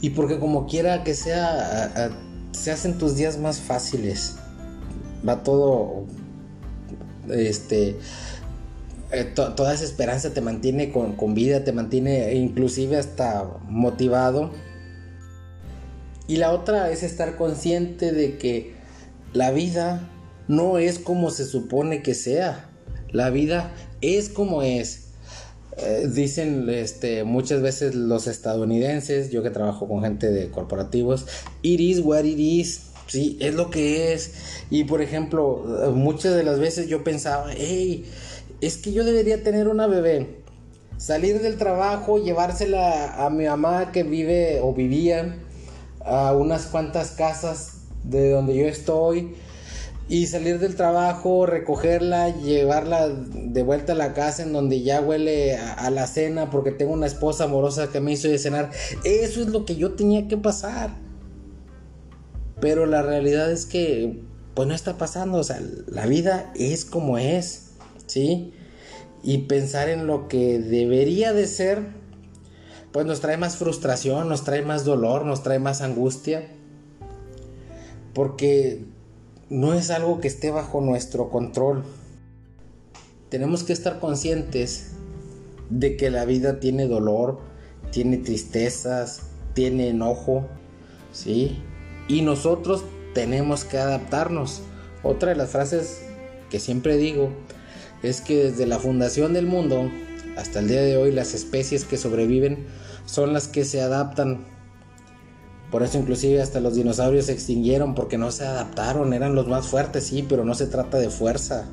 Y 0.00 0.10
porque 0.10 0.38
como 0.38 0.68
quiera 0.68 1.02
que 1.02 1.14
sea, 1.14 2.12
se 2.52 2.70
hacen 2.70 2.96
tus 2.96 3.16
días 3.16 3.38
más 3.38 3.58
fáciles. 3.58 4.37
Va 5.26 5.42
todo, 5.42 6.04
este, 7.30 7.96
eh, 9.12 9.24
toda 9.34 9.74
esa 9.74 9.84
esperanza 9.84 10.34
te 10.34 10.40
mantiene 10.40 10.92
con, 10.92 11.14
con, 11.16 11.34
vida, 11.34 11.64
te 11.64 11.72
mantiene 11.72 12.34
inclusive 12.34 12.96
hasta 12.96 13.44
motivado. 13.68 14.50
Y 16.26 16.36
la 16.36 16.52
otra 16.52 16.90
es 16.90 17.02
estar 17.02 17.36
consciente 17.36 18.12
de 18.12 18.36
que 18.36 18.74
la 19.32 19.50
vida 19.50 20.08
no 20.46 20.78
es 20.78 20.98
como 20.98 21.30
se 21.30 21.44
supone 21.44 22.02
que 22.02 22.14
sea. 22.14 22.68
La 23.10 23.30
vida 23.30 23.72
es 24.00 24.28
como 24.28 24.62
es. 24.62 25.08
Eh, 25.76 26.08
dicen 26.12 26.68
este, 26.70 27.22
muchas 27.22 27.62
veces 27.62 27.94
los 27.94 28.26
estadounidenses, 28.26 29.30
yo 29.30 29.44
que 29.44 29.50
trabajo 29.50 29.86
con 29.86 30.02
gente 30.02 30.30
de 30.30 30.50
corporativos, 30.50 31.26
it 31.62 31.80
is 31.80 32.00
what 32.00 32.24
it 32.24 32.38
is. 32.38 32.87
Sí, 33.08 33.36
es 33.40 33.54
lo 33.54 33.70
que 33.70 34.12
es. 34.12 34.32
Y 34.70 34.84
por 34.84 35.02
ejemplo, 35.02 35.92
muchas 35.94 36.34
de 36.34 36.44
las 36.44 36.60
veces 36.60 36.88
yo 36.88 37.02
pensaba, 37.02 37.50
hey, 37.56 38.04
es 38.60 38.76
que 38.76 38.92
yo 38.92 39.04
debería 39.04 39.42
tener 39.42 39.66
una 39.68 39.86
bebé. 39.86 40.42
Salir 40.98 41.40
del 41.40 41.56
trabajo, 41.56 42.18
llevársela 42.18 43.24
a 43.24 43.30
mi 43.30 43.46
mamá 43.46 43.92
que 43.92 44.02
vive 44.02 44.60
o 44.60 44.74
vivía 44.74 45.38
a 46.04 46.32
unas 46.32 46.66
cuantas 46.66 47.12
casas 47.12 47.78
de 48.04 48.30
donde 48.30 48.56
yo 48.56 48.66
estoy 48.66 49.34
y 50.08 50.26
salir 50.26 50.58
del 50.58 50.74
trabajo, 50.74 51.44
recogerla, 51.44 52.30
llevarla 52.30 53.08
de 53.08 53.62
vuelta 53.62 53.92
a 53.92 53.96
la 53.96 54.14
casa 54.14 54.42
en 54.42 54.52
donde 54.52 54.82
ya 54.82 55.00
huele 55.00 55.56
a, 55.56 55.90
la 55.90 56.06
cena 56.06 56.50
porque 56.50 56.72
tengo 56.72 56.92
una 56.92 57.06
esposa 57.06 57.44
amorosa 57.44 57.88
que 57.88 58.00
me 58.00 58.12
hizo 58.12 58.28
de 58.28 58.38
cenar. 58.38 58.70
Eso 59.04 59.42
es 59.42 59.48
lo 59.48 59.66
que 59.66 59.76
yo 59.76 59.92
tenía 59.92 60.26
que 60.26 60.38
pasar. 60.38 61.07
Pero 62.60 62.86
la 62.86 63.02
realidad 63.02 63.50
es 63.50 63.66
que 63.66 64.22
pues 64.54 64.66
no 64.66 64.74
está 64.74 64.98
pasando, 64.98 65.38
o 65.38 65.44
sea, 65.44 65.60
la 65.86 66.06
vida 66.06 66.52
es 66.56 66.84
como 66.84 67.18
es, 67.18 67.70
¿sí? 68.06 68.52
Y 69.22 69.38
pensar 69.46 69.88
en 69.88 70.06
lo 70.06 70.26
que 70.26 70.58
debería 70.58 71.32
de 71.32 71.46
ser 71.46 71.98
pues 72.92 73.06
nos 73.06 73.20
trae 73.20 73.36
más 73.36 73.56
frustración, 73.56 74.28
nos 74.28 74.44
trae 74.44 74.62
más 74.62 74.84
dolor, 74.84 75.24
nos 75.24 75.42
trae 75.42 75.58
más 75.58 75.82
angustia 75.82 76.48
porque 78.14 78.84
no 79.50 79.74
es 79.74 79.90
algo 79.90 80.20
que 80.20 80.28
esté 80.28 80.50
bajo 80.50 80.80
nuestro 80.80 81.30
control. 81.30 81.84
Tenemos 83.28 83.62
que 83.62 83.72
estar 83.72 84.00
conscientes 84.00 84.92
de 85.70 85.96
que 85.96 86.10
la 86.10 86.24
vida 86.24 86.60
tiene 86.60 86.86
dolor, 86.86 87.38
tiene 87.92 88.16
tristezas, 88.16 89.22
tiene 89.54 89.90
enojo, 89.90 90.46
¿sí? 91.12 91.62
Y 92.08 92.22
nosotros 92.22 92.84
tenemos 93.14 93.64
que 93.64 93.78
adaptarnos. 93.78 94.62
Otra 95.02 95.30
de 95.30 95.36
las 95.36 95.50
frases 95.50 96.02
que 96.50 96.58
siempre 96.58 96.96
digo 96.96 97.30
es 98.02 98.20
que 98.20 98.44
desde 98.44 98.66
la 98.66 98.78
fundación 98.78 99.32
del 99.32 99.46
mundo 99.46 99.90
hasta 100.36 100.60
el 100.60 100.68
día 100.68 100.82
de 100.82 100.96
hoy 100.96 101.12
las 101.12 101.34
especies 101.34 101.84
que 101.84 101.96
sobreviven 101.96 102.66
son 103.06 103.32
las 103.32 103.48
que 103.48 103.64
se 103.64 103.80
adaptan 103.80 104.46
por 105.70 105.82
eso 105.82 105.98
inclusive 105.98 106.40
hasta 106.40 106.60
los 106.60 106.74
dinosaurios 106.74 107.26
se 107.26 107.32
extinguieron 107.32 107.94
porque 107.94 108.16
no 108.16 108.30
se 108.30 108.44
adaptaron, 108.44 109.12
eran 109.12 109.34
los 109.34 109.48
más 109.48 109.66
fuertes, 109.66 110.04
sí, 110.04 110.24
pero 110.26 110.44
no 110.44 110.54
se 110.54 110.66
trata 110.66 110.98
de 110.98 111.10
fuerza, 111.10 111.66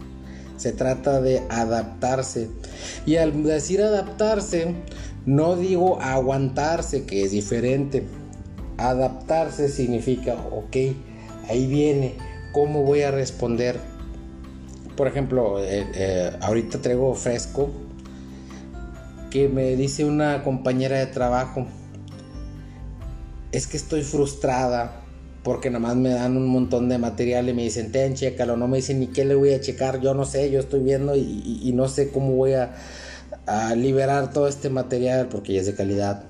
se 0.58 0.74
trata 0.74 1.22
de 1.22 1.44
adaptarse. 1.50 2.50
Y 3.06 3.16
al 3.16 3.44
decir 3.44 3.82
adaptarse, 3.82 4.76
no 5.26 5.56
digo 5.56 6.02
aguantarse, 6.02 7.06
que 7.06 7.24
es 7.24 7.32
diferente. 7.32 8.06
Adaptarse 8.78 9.70
significa, 9.70 10.36
ok, 10.36 10.76
ahí 11.50 11.68
viene, 11.68 12.16
¿cómo 12.52 12.84
voy 12.84 13.02
a 13.02 13.12
responder? 13.12 13.80
Por 14.96 15.08
ejemplo, 15.08 15.60
eh, 15.64 15.86
eh, 15.94 16.32
ahorita 16.42 16.82
traigo 16.82 17.14
fresco 17.16 17.70
que 19.30 19.50
me 19.50 19.76
dice 19.76 20.06
una 20.06 20.44
compañera 20.44 20.98
de 20.98 21.08
trabajo, 21.08 21.68
es 23.52 23.68
que 23.68 23.78
estoy 23.78 24.04
frustrada 24.04 25.02
porque 25.46 25.70
nada 25.70 25.80
más 25.80 25.96
me 25.96 26.10
dan 26.10 26.36
un 26.38 26.48
montón 26.48 26.90
de 26.90 26.98
material 26.98 27.48
y 27.50 27.54
me 27.54 27.62
dicen, 27.62 27.92
ten, 27.92 28.16
chécalo, 28.16 28.58
no 28.58 28.68
me 28.68 28.78
dicen 28.78 29.00
ni 29.00 29.08
qué 29.08 29.26
le 29.26 29.36
voy 29.36 29.54
a 29.54 29.62
checar, 29.62 30.02
yo 30.02 30.16
no 30.16 30.26
sé, 30.26 30.50
yo 30.50 30.60
estoy 30.60 30.80
viendo 30.82 31.16
y, 31.16 31.72
no 31.76 31.88
sé 31.88 32.10
cómo 32.10 32.32
voy 32.34 32.54
a, 32.54 32.74
liberar 33.76 34.32
todo 34.32 34.48
este 34.48 34.72
material 34.72 35.28
porque 35.28 35.54
ya 35.54 35.60
es 35.60 35.68
de 35.68 35.76
calidad. 35.76 36.24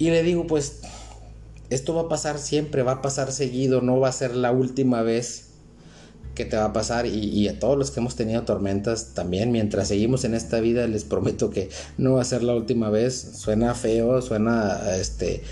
Y 0.00 0.08
le 0.08 0.22
digo, 0.22 0.46
pues, 0.46 0.80
esto 1.68 1.94
va 1.94 2.00
a 2.00 2.08
pasar 2.08 2.38
siempre, 2.38 2.82
va 2.82 2.92
a 2.92 3.02
pasar 3.02 3.32
seguido, 3.32 3.82
no 3.82 4.00
va 4.00 4.08
a 4.08 4.12
ser 4.12 4.34
la 4.34 4.50
última 4.50 5.02
vez 5.02 5.48
que 6.34 6.46
te 6.46 6.56
va 6.56 6.64
a 6.64 6.72
pasar 6.72 7.04
y, 7.04 7.46
a 7.48 7.58
todos 7.58 7.76
los 7.76 7.90
que 7.90 8.00
hemos 8.00 8.16
tenido 8.16 8.42
tormentas 8.44 9.12
también, 9.12 9.52
mientras 9.52 9.88
seguimos 9.88 10.24
en 10.24 10.32
esta 10.32 10.58
vida, 10.60 10.86
les 10.86 11.04
prometo 11.04 11.50
que 11.50 11.68
no 11.98 12.14
va 12.14 12.22
a 12.22 12.24
ser 12.24 12.42
la 12.42 12.54
última 12.54 12.88
vez. 12.88 13.14
Suena 13.34 13.74
feo, 13.74 14.22
suena 14.22 14.96
este 14.98 15.42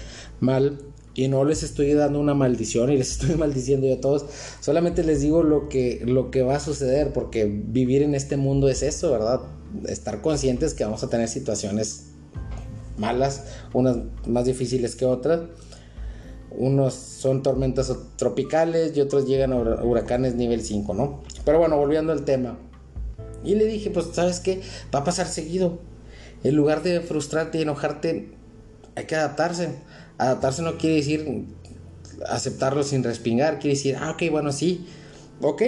mal 0.40 0.78
y 1.14 1.28
no 1.28 1.44
les 1.44 1.62
estoy 1.62 1.92
dando 1.92 2.18
una 2.18 2.32
maldición 2.32 2.90
y 2.90 2.96
les 2.96 3.10
estoy 3.20 3.36
maldiciendo 3.36 3.86
yo 3.86 3.96
a 3.96 4.00
todos. 4.00 4.24
Solamente 4.60 5.04
les 5.04 5.20
digo 5.20 5.42
lo 5.42 5.68
que, 5.68 6.00
lo 6.06 6.30
que 6.30 6.40
va 6.40 6.56
a 6.56 6.60
suceder 6.60 7.12
porque 7.12 7.44
vivir 7.44 8.00
en 8.00 8.14
este 8.14 8.38
mundo 8.38 8.70
es 8.70 8.82
eso, 8.82 9.12
¿verdad? 9.12 9.42
Estar 9.86 10.22
conscientes 10.22 10.72
que 10.72 10.84
vamos 10.84 11.04
a 11.04 11.10
tener 11.10 11.28
situaciones 11.28 12.07
malas, 12.98 13.44
unas 13.72 13.98
más 14.26 14.44
difíciles 14.44 14.96
que 14.96 15.04
otras 15.04 15.40
unos 16.50 16.94
son 16.94 17.42
tormentas 17.42 17.94
tropicales 18.16 18.96
y 18.96 19.00
otros 19.00 19.26
llegan 19.26 19.52
a 19.52 19.56
huracanes 19.56 20.34
nivel 20.34 20.62
5, 20.62 20.94
¿no? 20.94 21.22
Pero 21.44 21.58
bueno, 21.58 21.76
volviendo 21.76 22.12
al 22.12 22.24
tema. 22.24 22.58
Y 23.44 23.54
le 23.54 23.66
dije, 23.66 23.90
pues, 23.90 24.08
¿sabes 24.12 24.40
qué? 24.40 24.60
Va 24.94 25.00
a 25.00 25.04
pasar 25.04 25.26
seguido. 25.26 25.78
En 26.42 26.56
lugar 26.56 26.82
de 26.82 27.00
frustrarte 27.00 27.58
y 27.58 27.62
enojarte, 27.62 28.32
hay 28.96 29.04
que 29.04 29.14
adaptarse. 29.14 29.76
Adaptarse 30.18 30.62
no 30.62 30.78
quiere 30.78 30.96
decir 30.96 31.46
aceptarlo 32.28 32.82
sin 32.82 33.04
respingar, 33.04 33.60
quiere 33.60 33.76
decir, 33.76 33.96
ah, 34.00 34.10
ok, 34.10 34.24
bueno, 34.32 34.50
sí, 34.50 34.86
ok, 35.40 35.62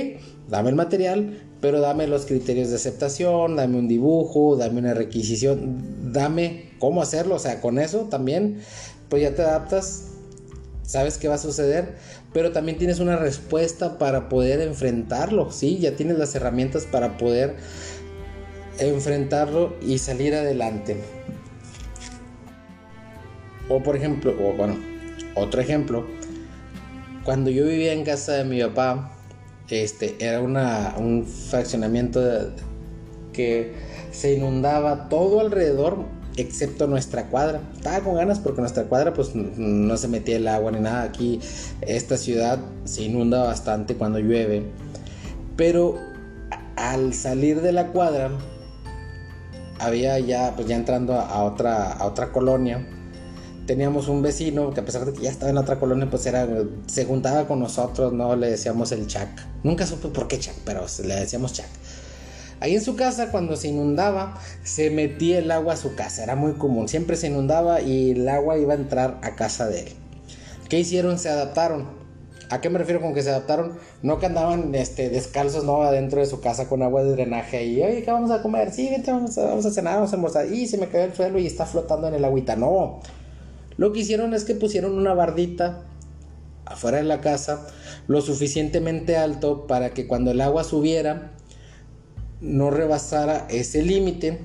dame 0.49 0.71
el 0.71 0.75
material, 0.75 1.41
pero 1.61 1.81
dame 1.81 2.07
los 2.07 2.27
criterios 2.27 2.71
de 2.71 2.77
aceptación, 2.77 3.57
dame 3.57 3.79
un 3.79 3.89
dibujo, 3.89 4.57
dame 4.57 4.81
una 4.81 4.95
requisición, 4.95 6.13
dame 6.13 6.73
cómo 6.79 7.03
hacerlo, 7.03 7.35
o 7.35 7.39
sea, 7.39 7.61
con 7.61 7.79
eso 7.79 8.07
también, 8.11 8.61
pues 9.09 9.23
ya 9.23 9.35
te 9.35 9.43
adaptas, 9.43 10.07
sabes 10.83 11.19
qué 11.19 11.29
va 11.29 11.35
a 11.35 11.39
suceder, 11.39 11.97
pero 12.33 12.53
también 12.53 12.79
tienes 12.79 12.99
una 12.99 13.17
respuesta 13.17 13.99
para 13.99 14.29
poder 14.29 14.61
enfrentarlo, 14.61 15.51
¿sí? 15.51 15.79
Ya 15.79 15.97
tienes 15.97 16.19
las 16.19 16.35
herramientas 16.35 16.87
para 16.87 17.19
poder 17.19 17.57
enfrentarlo 18.79 19.75
y 19.83 19.99
salir 19.99 20.35
adelante. 20.35 20.97
O 23.69 23.83
por 23.83 23.97
ejemplo, 23.97 24.35
bueno, 24.57 24.77
otro 25.35 25.61
ejemplo, 25.61 26.07
cuando 27.25 27.51
yo 27.51 27.67
vivía 27.67 27.93
en 27.93 28.05
casa 28.05 28.33
de 28.33 28.45
mi 28.45 28.61
papá, 28.63 29.17
este, 29.71 30.17
era 30.19 30.41
una, 30.41 30.95
un 30.99 31.25
fraccionamiento 31.27 32.21
que 33.33 33.75
se 34.11 34.35
inundaba 34.35 35.09
todo 35.09 35.41
alrededor 35.41 36.05
excepto 36.37 36.87
nuestra 36.87 37.27
cuadra. 37.29 37.61
Estaba 37.77 38.01
con 38.01 38.17
ganas 38.17 38.39
porque 38.39 38.61
nuestra 38.61 38.85
cuadra 38.85 39.13
pues 39.13 39.35
no 39.35 39.97
se 39.97 40.09
metía 40.09 40.37
el 40.37 40.49
agua 40.49 40.73
ni 40.73 40.81
nada. 40.81 41.03
Aquí 41.03 41.41
esta 41.83 42.17
ciudad 42.17 42.59
se 42.85 43.05
inunda 43.05 43.45
bastante 43.45 43.95
cuando 43.95 44.19
llueve. 44.19 44.65
Pero 45.57 45.99
al 46.77 47.15
salir 47.15 47.61
de 47.61 47.73
la 47.73 47.89
cuadra 47.89 48.31
había 49.79 50.19
ya 50.19 50.55
pues 50.57 50.69
ya 50.69 50.77
entrando 50.77 51.15
a 51.15 51.43
otra 51.45 51.93
a 51.93 52.07
otra 52.07 52.33
colonia 52.33 52.87
teníamos 53.71 54.09
un 54.09 54.21
vecino 54.21 54.75
que 54.75 54.81
a 54.81 54.85
pesar 54.85 55.05
de 55.05 55.13
que 55.13 55.23
ya 55.23 55.31
estaba 55.31 55.49
en 55.49 55.57
otra 55.57 55.79
colonia, 55.79 56.11
pues 56.11 56.27
era, 56.27 56.45
se 56.87 57.05
juntaba 57.05 57.47
con 57.47 57.61
nosotros, 57.61 58.13
¿no? 58.13 58.35
Le 58.35 58.51
decíamos 58.51 58.91
el 58.91 59.07
Chac. 59.07 59.29
Nunca 59.63 59.87
supe 59.87 60.09
por 60.09 60.27
qué 60.27 60.41
Chac, 60.41 60.57
pero 60.65 60.85
le 61.05 61.15
decíamos 61.15 61.53
Chac. 61.53 61.69
Ahí 62.59 62.75
en 62.75 62.83
su 62.83 62.97
casa, 62.97 63.31
cuando 63.31 63.55
se 63.55 63.69
inundaba, 63.69 64.37
se 64.65 64.91
metía 64.91 65.39
el 65.39 65.53
agua 65.53 65.75
a 65.75 65.77
su 65.77 65.95
casa. 65.95 66.25
Era 66.25 66.35
muy 66.35 66.55
común. 66.55 66.89
Siempre 66.89 67.15
se 67.15 67.29
inundaba 67.29 67.81
y 67.81 68.11
el 68.11 68.29
agua 68.29 68.59
iba 68.59 68.73
a 68.73 68.77
entrar 68.77 69.21
a 69.23 69.37
casa 69.37 69.69
de 69.69 69.83
él. 69.83 69.89
¿Qué 70.69 70.81
hicieron? 70.81 71.21
Se 71.21 71.29
adaptaron. 71.29 71.87
¿A 72.51 72.61
qué 72.61 72.71
me 72.71 72.81
refiero 72.81 73.01
con 73.01 73.15
que 73.15 73.23
se 73.23 73.31
adaptaron? 73.31 73.79
No 74.03 74.19
que 74.19 74.27
andaban 74.27 74.75
este, 74.75 75.11
descalzos, 75.11 75.63
¿no? 75.63 75.83
Adentro 75.83 76.19
de 76.19 76.27
su 76.27 76.41
casa 76.41 76.69
con 76.69 76.83
agua 76.83 77.05
de 77.05 77.13
drenaje 77.13 77.67
y, 77.67 77.81
oye, 77.81 78.03
¿qué 78.03 78.11
vamos 78.11 78.33
a 78.33 78.43
comer? 78.43 78.73
Sí, 78.73 78.89
vente, 78.91 79.13
vamos 79.13 79.39
a, 79.39 79.45
vamos 79.45 79.65
a 79.65 79.71
cenar, 79.71 79.95
vamos 79.95 80.11
a 80.13 80.17
almorzar. 80.17 80.53
Y 80.53 80.67
se 80.67 80.77
me 80.77 80.89
cayó 80.89 81.05
el 81.05 81.15
suelo 81.15 81.39
y 81.39 81.47
está 81.47 81.67
flotando 81.67 82.09
en 82.09 82.15
el 82.15 82.25
agüita. 82.25 82.57
No. 82.57 82.99
Lo 83.81 83.95
que 83.95 84.01
hicieron 84.01 84.35
es 84.35 84.45
que 84.45 84.55
pusieron 84.55 84.93
una 84.93 85.15
bardita 85.15 85.87
afuera 86.67 86.99
de 86.99 87.05
la 87.05 87.23
casa 87.23 87.67
lo 88.09 88.21
suficientemente 88.21 89.17
alto 89.17 89.67
para 89.67 89.95
que 89.95 90.07
cuando 90.07 90.33
el 90.33 90.43
agua 90.43 90.65
subiera 90.65 91.33
no 92.43 92.71
rebasara 92.71 93.47
ese 93.49 93.83
límite 93.83 94.41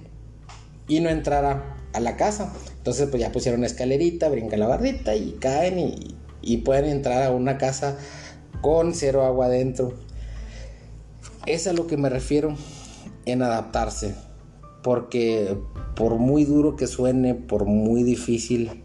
y 0.87 1.01
no 1.01 1.09
entrara 1.09 1.75
a 1.91 1.99
la 1.99 2.15
casa. 2.15 2.53
Entonces 2.77 3.09
pues 3.09 3.19
ya 3.19 3.33
pusieron 3.33 3.59
una 3.59 3.67
escalerita, 3.67 4.29
brincan 4.29 4.61
la 4.61 4.67
bardita 4.67 5.17
y 5.17 5.31
caen 5.33 5.79
y, 5.79 6.15
y 6.41 6.59
pueden 6.59 6.85
entrar 6.85 7.21
a 7.23 7.31
una 7.31 7.57
casa 7.57 7.97
con 8.61 8.93
cero 8.93 9.25
agua 9.25 9.47
adentro. 9.47 9.95
Es 11.45 11.67
a 11.67 11.73
lo 11.73 11.87
que 11.87 11.97
me 11.97 12.07
refiero 12.07 12.55
en 13.25 13.41
adaptarse. 13.41 14.15
Porque 14.81 15.57
por 15.97 16.19
muy 16.19 16.45
duro 16.45 16.77
que 16.77 16.87
suene, 16.87 17.35
por 17.35 17.65
muy 17.65 18.03
difícil 18.03 18.84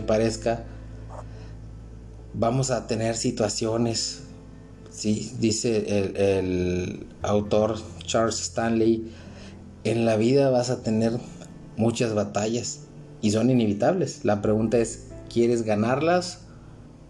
parezca, 0.00 0.64
vamos 2.34 2.70
a 2.70 2.86
tener 2.86 3.16
situaciones, 3.16 4.22
¿sí? 4.90 5.32
dice 5.40 6.38
el, 6.38 7.06
autor 7.22 7.76
Charles 8.04 8.40
Stanley, 8.40 9.10
en 9.84 10.04
la 10.04 10.16
vida 10.16 10.50
vas 10.50 10.70
a 10.70 10.82
tener 10.82 11.12
muchas 11.76 12.14
batallas 12.14 12.80
y 13.22 13.30
son 13.30 13.50
inevitables. 13.50 14.24
La 14.24 14.42
pregunta 14.42 14.78
es, 14.78 15.08
¿quieres 15.32 15.62
ganarlas 15.62 16.40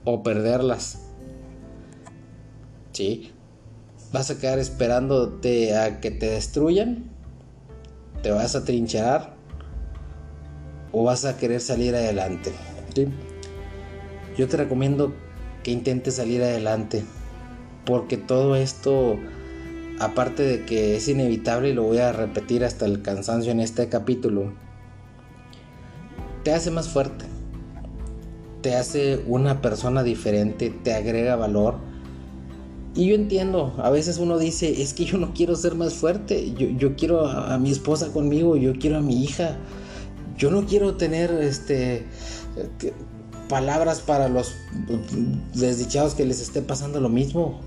o 0.04 0.22
perderlas? 0.22 0.98
¿Sí? 2.92 3.32
¿Vas 4.12 4.30
a 4.30 4.38
quedar 4.38 4.58
esperándote 4.58 5.76
a 5.76 6.00
que 6.00 6.10
te 6.10 6.30
destruyan? 6.30 7.10
¿Te 8.22 8.30
vas 8.30 8.54
a 8.54 8.64
trinchear? 8.64 9.34
¿O 10.92 11.04
vas 11.04 11.24
a 11.24 11.36
querer 11.36 11.60
salir 11.60 11.94
adelante? 11.94 12.52
Yo 14.36 14.48
te 14.48 14.56
recomiendo 14.56 15.12
que 15.62 15.70
intentes 15.70 16.14
salir 16.14 16.42
adelante, 16.42 17.04
porque 17.84 18.16
todo 18.16 18.56
esto, 18.56 19.18
aparte 19.98 20.42
de 20.42 20.64
que 20.64 20.96
es 20.96 21.08
inevitable 21.08 21.70
y 21.70 21.74
lo 21.74 21.82
voy 21.82 21.98
a 21.98 22.12
repetir 22.12 22.64
hasta 22.64 22.86
el 22.86 23.02
cansancio 23.02 23.52
en 23.52 23.60
este 23.60 23.88
capítulo, 23.88 24.52
te 26.44 26.52
hace 26.52 26.70
más 26.70 26.88
fuerte, 26.88 27.24
te 28.62 28.76
hace 28.76 29.20
una 29.26 29.60
persona 29.60 30.02
diferente, 30.02 30.70
te 30.70 30.94
agrega 30.94 31.36
valor. 31.36 31.74
Y 32.94 33.08
yo 33.08 33.14
entiendo, 33.14 33.74
a 33.78 33.90
veces 33.90 34.18
uno 34.18 34.38
dice, 34.38 34.80
es 34.80 34.94
que 34.94 35.04
yo 35.04 35.18
no 35.18 35.34
quiero 35.34 35.54
ser 35.56 35.74
más 35.74 35.94
fuerte, 35.94 36.54
yo, 36.54 36.96
quiero 36.96 37.26
a, 37.26 37.58
mi 37.58 37.70
esposa 37.70 38.12
conmigo, 38.12 38.56
yo 38.56 38.72
quiero 38.78 38.98
a 38.98 39.00
mi 39.00 39.22
hija, 39.22 39.56
yo 40.38 40.50
no 40.50 40.66
quiero 40.66 40.94
tener 40.94 41.30
este 41.32 42.06
palabras 43.48 44.00
para 44.00 44.28
los 44.28 44.54
desdichados 45.54 46.14
que 46.14 46.24
les 46.24 46.40
esté 46.40 46.62
pasando 46.62 47.00
lo 47.00 47.08
mismo. 47.08 47.60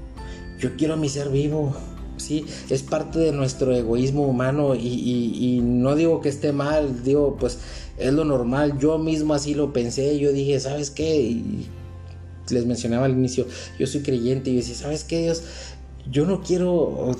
Yo 0.59 0.75
quiero 0.75 0.95
a 0.95 0.97
mi 0.97 1.09
ser 1.09 1.29
vivo. 1.29 1.73
Sí, 2.17 2.45
es 2.69 2.83
parte 2.83 3.17
de 3.17 3.31
nuestro 3.31 3.73
egoísmo 3.73 4.27
humano 4.27 4.75
y, 4.75 5.61
no 5.63 5.95
digo 5.95 6.19
que 6.19 6.27
esté 6.27 6.51
mal, 6.51 7.01
digo 7.03 7.37
pues 7.39 7.59
es 7.97 8.11
lo 8.11 8.25
normal, 8.25 8.77
yo 8.77 8.97
mismo 8.97 9.33
así 9.33 9.53
lo 9.53 9.71
pensé, 9.71 10.19
yo 10.19 10.33
dije, 10.33 10.59
¿sabes 10.59 10.91
qué? 10.91 11.41
les 12.49 12.65
mencionaba 12.65 13.05
al 13.05 13.13
inicio, 13.13 13.45
yo 13.77 13.87
soy 13.87 14.01
creyente 14.01 14.49
y 14.49 14.57
decía, 14.57 14.75
¿sabes 14.75 15.05
qué 15.05 15.21
Dios? 15.21 15.43
Yo 16.11 16.25
no 16.25 16.41
quiero 16.41 17.15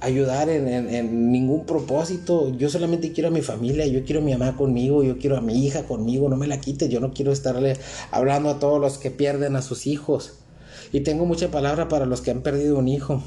ayudar 0.00 0.48
en, 0.48 1.32
ningún 1.32 1.66
propósito. 1.66 2.54
Yo 2.56 2.68
solamente 2.68 3.12
quiero 3.12 3.28
a 3.28 3.32
mi 3.32 3.42
familia, 3.42 3.86
yo 3.86 4.04
quiero 4.04 4.20
a 4.20 4.24
mi 4.24 4.32
mamá 4.32 4.56
conmigo, 4.56 5.02
yo 5.02 5.18
quiero 5.18 5.36
a 5.36 5.40
mi 5.40 5.64
hija 5.64 5.84
conmigo, 5.84 6.28
no 6.28 6.36
me 6.36 6.46
la 6.46 6.60
quites, 6.60 6.88
yo 6.88 7.00
no 7.00 7.12
quiero 7.12 7.32
estarle 7.32 7.76
hablando 8.10 8.50
a 8.50 8.58
todos 8.58 8.80
los 8.80 8.98
que 8.98 9.10
pierden 9.10 9.56
a 9.56 9.62
sus 9.62 9.86
hijos. 9.86 10.34
Y 10.92 11.00
tengo 11.00 11.26
mucha 11.26 11.50
palabra 11.50 11.88
para 11.88 12.06
los 12.06 12.20
que 12.20 12.30
han 12.30 12.42
perdido 12.42 12.78
un 12.78 12.88
hijo. 12.88 13.22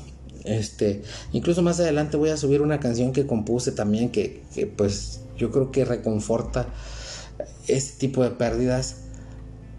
Este, 0.46 1.02
incluso 1.34 1.62
más 1.62 1.80
adelante 1.80 2.16
voy 2.16 2.30
a 2.30 2.38
subir 2.38 2.62
una 2.62 2.80
canción 2.80 3.12
que 3.12 3.28
compuse 3.28 3.74
también 3.74 4.10
que, 4.10 4.42
que 4.56 4.68
pues 4.68 5.22
yo 5.38 5.52
creo 5.52 5.70
que 5.70 5.84
reconforta 5.84 6.68
este 7.68 8.00
tipo 8.00 8.24
de 8.24 8.32
pérdidas 8.32 8.96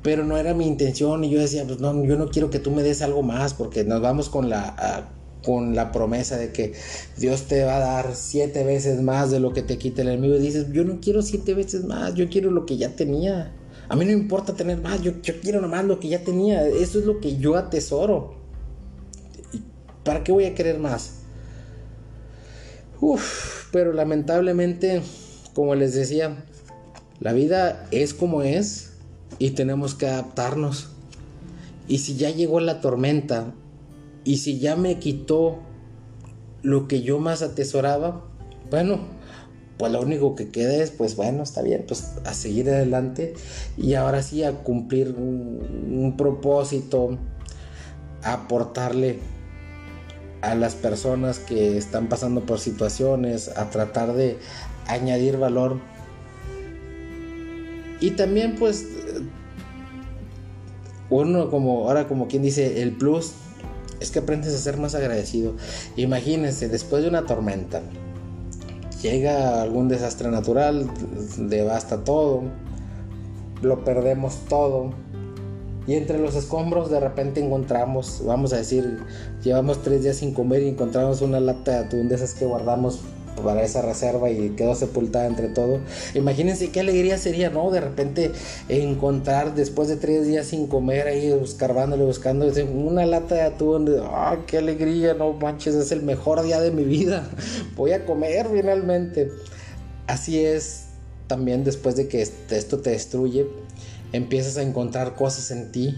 pero 0.02 0.24
no 0.24 0.36
era 0.36 0.54
mi 0.54 0.66
intención 0.66 1.24
y 1.24 1.30
yo 1.30 1.40
decía, 1.40 1.64
pues 1.66 1.80
no, 1.80 2.04
yo 2.04 2.16
no 2.16 2.28
quiero 2.30 2.50
que 2.50 2.58
tú 2.58 2.70
me 2.70 2.82
des 2.82 3.02
algo 3.02 3.22
más 3.22 3.54
porque 3.54 3.84
nos 3.84 4.00
vamos 4.00 4.28
con 4.28 4.48
la 4.48 5.10
con 5.44 5.74
la 5.74 5.92
promesa 5.92 6.36
de 6.36 6.52
que 6.52 6.74
Dios 7.16 7.44
te 7.44 7.64
va 7.64 7.76
a 7.76 7.80
dar 7.80 8.14
siete 8.14 8.64
veces 8.64 9.00
más 9.02 9.30
de 9.30 9.40
lo 9.40 9.52
que 9.52 9.62
te 9.62 9.78
quita 9.78 10.02
el 10.02 10.08
enemigo. 10.08 10.36
Y 10.36 10.40
dices, 10.40 10.66
yo 10.72 10.84
no 10.84 11.00
quiero 11.00 11.22
siete 11.22 11.54
veces 11.54 11.84
más, 11.84 12.14
yo 12.14 12.28
quiero 12.28 12.50
lo 12.50 12.66
que 12.66 12.76
ya 12.76 12.94
tenía. 12.96 13.52
A 13.88 13.96
mí 13.96 14.04
no 14.04 14.12
importa 14.12 14.54
tener 14.54 14.80
más, 14.80 15.02
yo, 15.02 15.20
quiero 15.20 15.60
nomás 15.60 15.84
lo 15.84 15.98
que 15.98 16.08
ya 16.08 16.22
tenía. 16.22 16.66
Eso 16.66 16.98
es 16.98 17.06
lo 17.06 17.20
que 17.20 17.36
yo 17.38 17.56
atesoro. 17.56 18.34
¿Para 20.04 20.24
qué 20.24 20.32
voy 20.32 20.44
a 20.44 20.54
querer 20.54 20.78
más? 20.78 21.20
Uf, 23.00 23.68
pero 23.72 23.92
lamentablemente, 23.92 25.02
como 25.54 25.74
les 25.74 25.94
decía, 25.94 26.44
la 27.18 27.32
vida 27.32 27.86
es 27.90 28.14
como 28.14 28.42
es 28.42 28.92
y 29.38 29.50
tenemos 29.50 29.94
que 29.94 30.06
adaptarnos. 30.06 30.90
Y 31.88 31.98
si 31.98 32.16
ya 32.16 32.30
llegó 32.30 32.60
la 32.60 32.80
tormenta 32.80 33.52
y 34.30 34.36
si 34.36 34.60
ya 34.60 34.76
me 34.76 35.00
quitó 35.00 35.58
lo 36.62 36.86
que 36.86 37.02
yo 37.02 37.18
más 37.18 37.42
atesoraba, 37.42 38.22
bueno, 38.70 39.00
pues 39.76 39.90
lo 39.90 40.00
único 40.00 40.36
que 40.36 40.50
queda 40.50 40.72
es, 40.76 40.92
pues 40.92 41.16
bueno, 41.16 41.42
está 41.42 41.62
bien, 41.62 41.84
pues 41.88 42.12
a 42.24 42.32
seguir 42.32 42.70
adelante 42.70 43.34
y 43.76 43.94
ahora 43.94 44.22
sí 44.22 44.44
a 44.44 44.52
cumplir 44.52 45.16
un, 45.18 46.14
propósito, 46.16 47.18
a 48.22 48.34
aportarle 48.34 49.18
a 50.42 50.54
las 50.54 50.76
personas 50.76 51.40
que 51.40 51.76
están 51.76 52.08
pasando 52.08 52.42
por 52.42 52.60
situaciones, 52.60 53.48
a 53.56 53.68
tratar 53.70 54.12
de 54.12 54.38
añadir 54.86 55.38
valor. 55.38 55.80
Y 58.00 58.12
también 58.12 58.54
pues 58.54 58.86
uno 61.10 61.50
como 61.50 61.88
ahora 61.88 62.06
como 62.06 62.28
quien 62.28 62.42
dice 62.42 62.80
el 62.80 62.92
plus 62.92 63.32
es 64.00 64.10
que 64.10 64.18
aprendes 64.18 64.54
a 64.54 64.58
ser 64.58 64.76
más 64.78 64.94
agradecido. 64.94 65.54
Imagínense, 65.96 66.68
después 66.68 67.02
de 67.02 67.08
una 67.08 67.26
tormenta, 67.26 67.82
llega 69.02 69.62
algún 69.62 69.88
desastre 69.88 70.30
natural, 70.30 70.90
devasta 71.38 72.02
todo, 72.04 72.42
lo 73.62 73.84
perdemos 73.84 74.38
todo. 74.48 74.92
y 75.86 75.94
entre 75.94 76.18
los 76.18 76.36
escombros 76.36 76.90
de 76.90 77.00
repente 77.00 77.44
encontramos, 77.44 78.22
vamos 78.24 78.52
a 78.52 78.56
decir, 78.56 79.00
llevamos 79.42 79.82
tres 79.82 80.02
días 80.02 80.16
sin 80.16 80.32
comer 80.32 80.62
y 80.62 80.68
encontramos 80.68 81.20
una 81.20 81.40
lata 81.40 81.72
de 81.72 81.78
atún 81.78 82.08
de 82.08 82.14
esas 82.14 82.34
que 82.34 82.44
guardamos 82.44 83.00
para 83.42 83.62
esa 83.62 83.82
reserva 83.82 84.30
y 84.30 84.50
quedó 84.50 84.74
sepultada 84.74 85.26
entre 85.26 85.48
todo. 85.48 85.80
Imagínense 86.14 86.70
qué 86.70 86.80
alegría 86.80 87.18
sería, 87.18 87.50
¿no? 87.50 87.70
De 87.70 87.80
repente 87.80 88.32
encontrar 88.68 89.54
después 89.54 89.88
de 89.88 89.96
tres 89.96 90.26
días 90.26 90.46
sin 90.46 90.66
comer 90.66 91.06
ahí, 91.06 91.32
escarbándole, 91.42 92.04
buscando 92.04 92.50
una 92.72 93.06
lata 93.06 93.34
de 93.34 93.42
atún. 93.42 93.90
¡Ah, 94.02 94.38
qué 94.46 94.58
alegría! 94.58 95.14
No 95.14 95.32
manches, 95.32 95.74
es 95.74 95.92
el 95.92 96.02
mejor 96.02 96.42
día 96.42 96.60
de 96.60 96.70
mi 96.70 96.84
vida. 96.84 97.28
Voy 97.76 97.92
a 97.92 98.04
comer 98.04 98.48
finalmente. 98.52 99.30
Así 100.06 100.44
es 100.44 100.86
también 101.30 101.62
después 101.62 101.94
de 101.94 102.08
que 102.08 102.22
esto 102.22 102.80
te 102.80 102.90
destruye, 102.90 103.46
empiezas 104.12 104.56
a 104.56 104.62
encontrar 104.62 105.14
cosas 105.14 105.52
en 105.52 105.70
ti. 105.70 105.96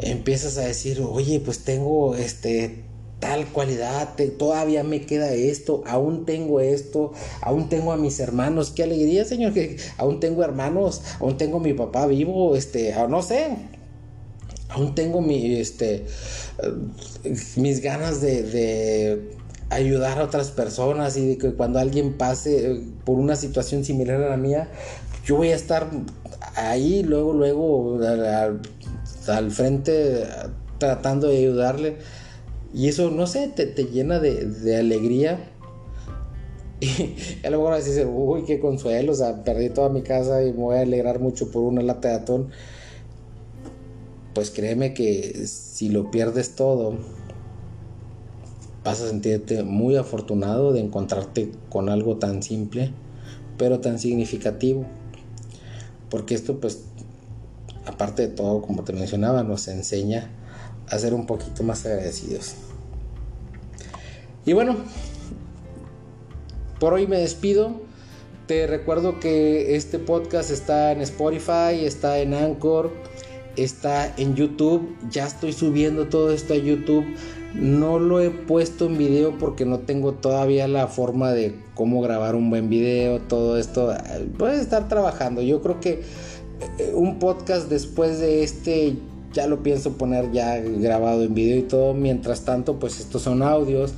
Empiezas 0.00 0.58
a 0.58 0.62
decir, 0.62 1.00
oye, 1.00 1.38
pues 1.38 1.60
tengo 1.60 2.16
este 2.16 2.84
tal 3.24 3.46
cualidad, 3.46 4.16
todavía 4.38 4.84
me 4.84 5.06
queda 5.06 5.32
esto, 5.32 5.82
aún 5.86 6.26
tengo 6.26 6.60
esto, 6.60 7.12
aún 7.40 7.70
tengo 7.70 7.92
a 7.92 7.96
mis 7.96 8.20
hermanos, 8.20 8.70
qué 8.70 8.82
alegría, 8.82 9.24
Señor, 9.24 9.54
que 9.54 9.78
aún 9.96 10.20
tengo 10.20 10.44
hermanos, 10.44 11.00
aún 11.20 11.38
tengo 11.38 11.56
a 11.56 11.60
mi 11.60 11.72
papá 11.72 12.06
vivo, 12.06 12.54
este, 12.54 12.94
no 13.08 13.22
sé, 13.22 13.56
aún 14.68 14.94
tengo 14.94 15.22
mi, 15.22 15.54
este, 15.54 16.04
eh, 16.62 17.34
mis 17.56 17.80
ganas 17.80 18.20
de, 18.20 19.30
ayudar 19.70 20.18
a 20.18 20.24
otras 20.24 20.50
personas 20.50 21.16
y 21.16 21.26
de 21.26 21.38
que 21.38 21.54
cuando 21.54 21.78
alguien 21.78 22.18
pase 22.18 22.72
eh, 22.72 22.82
por 23.06 23.18
una 23.18 23.36
situación 23.36 23.86
similar 23.86 24.20
a 24.22 24.28
la 24.28 24.36
mía, 24.36 24.68
yo 25.24 25.36
voy 25.36 25.48
a 25.48 25.56
estar 25.56 25.88
ahí, 26.56 27.02
luego, 27.02 27.32
luego, 27.32 27.98
al 29.28 29.50
frente, 29.50 30.26
tratando 30.76 31.28
de 31.28 31.38
ayudarle. 31.38 31.96
Y 32.74 32.88
eso, 32.88 33.08
no 33.08 33.28
sé, 33.28 33.46
te, 33.46 33.66
llena 33.84 34.18
de, 34.18 34.76
alegría. 34.76 35.50
Y 36.80 37.46
a 37.46 37.50
lo 37.50 37.58
mejor 37.58 37.76
decir, 37.76 38.04
uy, 38.04 38.44
qué 38.44 38.58
consuelo, 38.58 39.12
o 39.12 39.14
sea, 39.14 39.44
perdí 39.44 39.70
toda 39.70 39.88
mi 39.88 40.02
casa 40.02 40.42
y 40.42 40.52
me 40.52 40.58
voy 40.58 40.76
a 40.76 40.80
alegrar 40.80 41.20
mucho 41.20 41.50
por 41.50 41.62
una 41.62 41.80
lata 41.82 42.08
de 42.08 42.14
atún. 42.14 42.50
Pues 44.34 44.50
créeme 44.50 44.92
que 44.92 45.46
si 45.46 45.88
lo 45.88 46.10
pierdes 46.10 46.56
todo, 46.56 46.98
vas 48.82 49.00
a 49.00 49.08
sentirte 49.08 49.62
muy 49.62 49.96
afortunado 49.96 50.72
de 50.72 50.80
encontrarte 50.80 51.52
con 51.70 51.88
algo 51.88 52.16
tan 52.16 52.42
simple, 52.42 52.90
pero 53.56 53.80
tan 53.80 54.00
significativo. 54.00 54.84
Porque 56.10 56.34
esto, 56.34 56.60
pues, 56.60 56.84
aparte 57.86 58.22
de 58.26 58.34
todo, 58.34 58.62
como 58.62 58.82
te 58.82 58.92
mencionaba, 58.92 59.44
nos 59.44 59.68
enseña 59.68 60.28
a 60.88 60.98
ser 60.98 61.14
un 61.14 61.26
poquito 61.26 61.62
más 61.62 61.84
agradecidos. 61.86 62.54
Y 64.46 64.52
bueno, 64.52 64.76
por 66.78 66.92
hoy 66.92 67.06
me 67.06 67.18
despido. 67.18 67.80
Te 68.46 68.66
recuerdo 68.66 69.20
que 69.20 69.74
este 69.74 69.98
podcast 69.98 70.50
está 70.50 70.92
en 70.92 71.00
Spotify, 71.00 71.84
está 71.84 72.18
en 72.18 72.34
Anchor, 72.34 72.92
está 73.56 74.12
en 74.18 74.34
YouTube. 74.34 74.94
Ya 75.10 75.26
estoy 75.26 75.54
subiendo 75.54 76.08
todo 76.08 76.30
esto 76.30 76.52
a 76.52 76.56
YouTube. 76.56 77.06
No 77.54 77.98
lo 77.98 78.20
he 78.20 78.30
puesto 78.30 78.86
en 78.86 78.98
video 78.98 79.38
porque 79.38 79.64
no 79.64 79.78
tengo 79.78 80.12
todavía 80.12 80.68
la 80.68 80.88
forma 80.88 81.32
de 81.32 81.54
cómo 81.74 82.02
grabar 82.02 82.34
un 82.34 82.50
buen 82.50 82.68
video, 82.68 83.20
todo 83.20 83.58
esto. 83.58 83.90
A 83.90 84.52
estar 84.52 84.88
trabajando. 84.88 85.40
Yo 85.40 85.62
creo 85.62 85.80
que 85.80 86.02
eh, 86.78 86.92
un 86.94 87.18
podcast 87.18 87.70
después 87.70 88.18
de 88.18 88.42
este 88.42 88.96
ya 89.34 89.46
lo 89.46 89.62
pienso 89.62 89.92
poner 89.98 90.32
ya 90.32 90.58
grabado 90.58 91.22
en 91.24 91.34
video 91.34 91.58
y 91.58 91.62
todo. 91.62 91.92
Mientras 91.92 92.44
tanto, 92.44 92.78
pues 92.78 93.00
estos 93.00 93.22
son 93.22 93.42
audios 93.42 93.92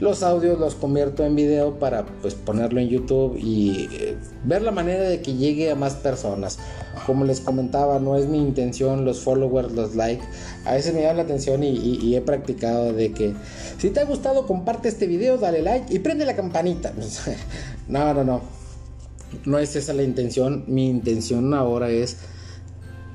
los 0.00 0.22
audios 0.22 0.60
los 0.60 0.76
convierto 0.76 1.24
en 1.24 1.34
video 1.34 1.78
para 1.78 2.06
pues 2.22 2.34
ponerlo 2.34 2.80
en 2.80 2.88
YouTube 2.88 3.36
y 3.36 3.88
eh, 3.92 4.16
ver 4.44 4.62
la 4.62 4.70
manera 4.70 5.02
de 5.02 5.20
que 5.20 5.34
llegue 5.34 5.70
a 5.70 5.74
más 5.74 5.94
personas. 5.94 6.58
Como 7.04 7.24
les 7.24 7.40
comentaba, 7.40 7.98
no 7.98 8.16
es 8.16 8.26
mi 8.26 8.38
intención 8.38 9.04
los 9.04 9.20
followers, 9.20 9.72
los 9.72 9.96
likes. 9.96 10.24
A 10.64 10.74
veces 10.74 10.94
me 10.94 11.02
llama 11.02 11.14
la 11.14 11.22
atención 11.22 11.64
y, 11.64 12.14
he 12.14 12.20
practicado 12.20 12.92
de 12.92 13.12
que 13.12 13.34
si 13.78 13.90
te 13.90 14.00
ha 14.00 14.04
gustado 14.04 14.46
comparte 14.46 14.88
este 14.88 15.06
video, 15.06 15.36
dale 15.36 15.62
like 15.62 15.92
y 15.92 15.98
prende 15.98 16.24
la 16.24 16.36
campanita. 16.36 16.92
no, 17.88 18.14
no, 18.14 18.24
no. 18.24 18.40
No 19.44 19.58
es 19.58 19.74
esa 19.76 19.92
la 19.94 20.02
intención. 20.02 20.64
Mi 20.68 20.88
intención 20.88 21.52
ahora 21.54 21.90
es 21.90 22.18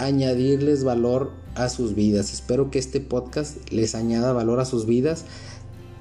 añadirles 0.03 0.83
valor 0.83 1.31
a 1.55 1.69
sus 1.69 1.95
vidas. 1.95 2.33
Espero 2.33 2.71
que 2.71 2.79
este 2.79 2.99
podcast 2.99 3.57
les 3.71 3.95
añada 3.95 4.33
valor 4.33 4.59
a 4.59 4.65
sus 4.65 4.85
vidas 4.85 5.25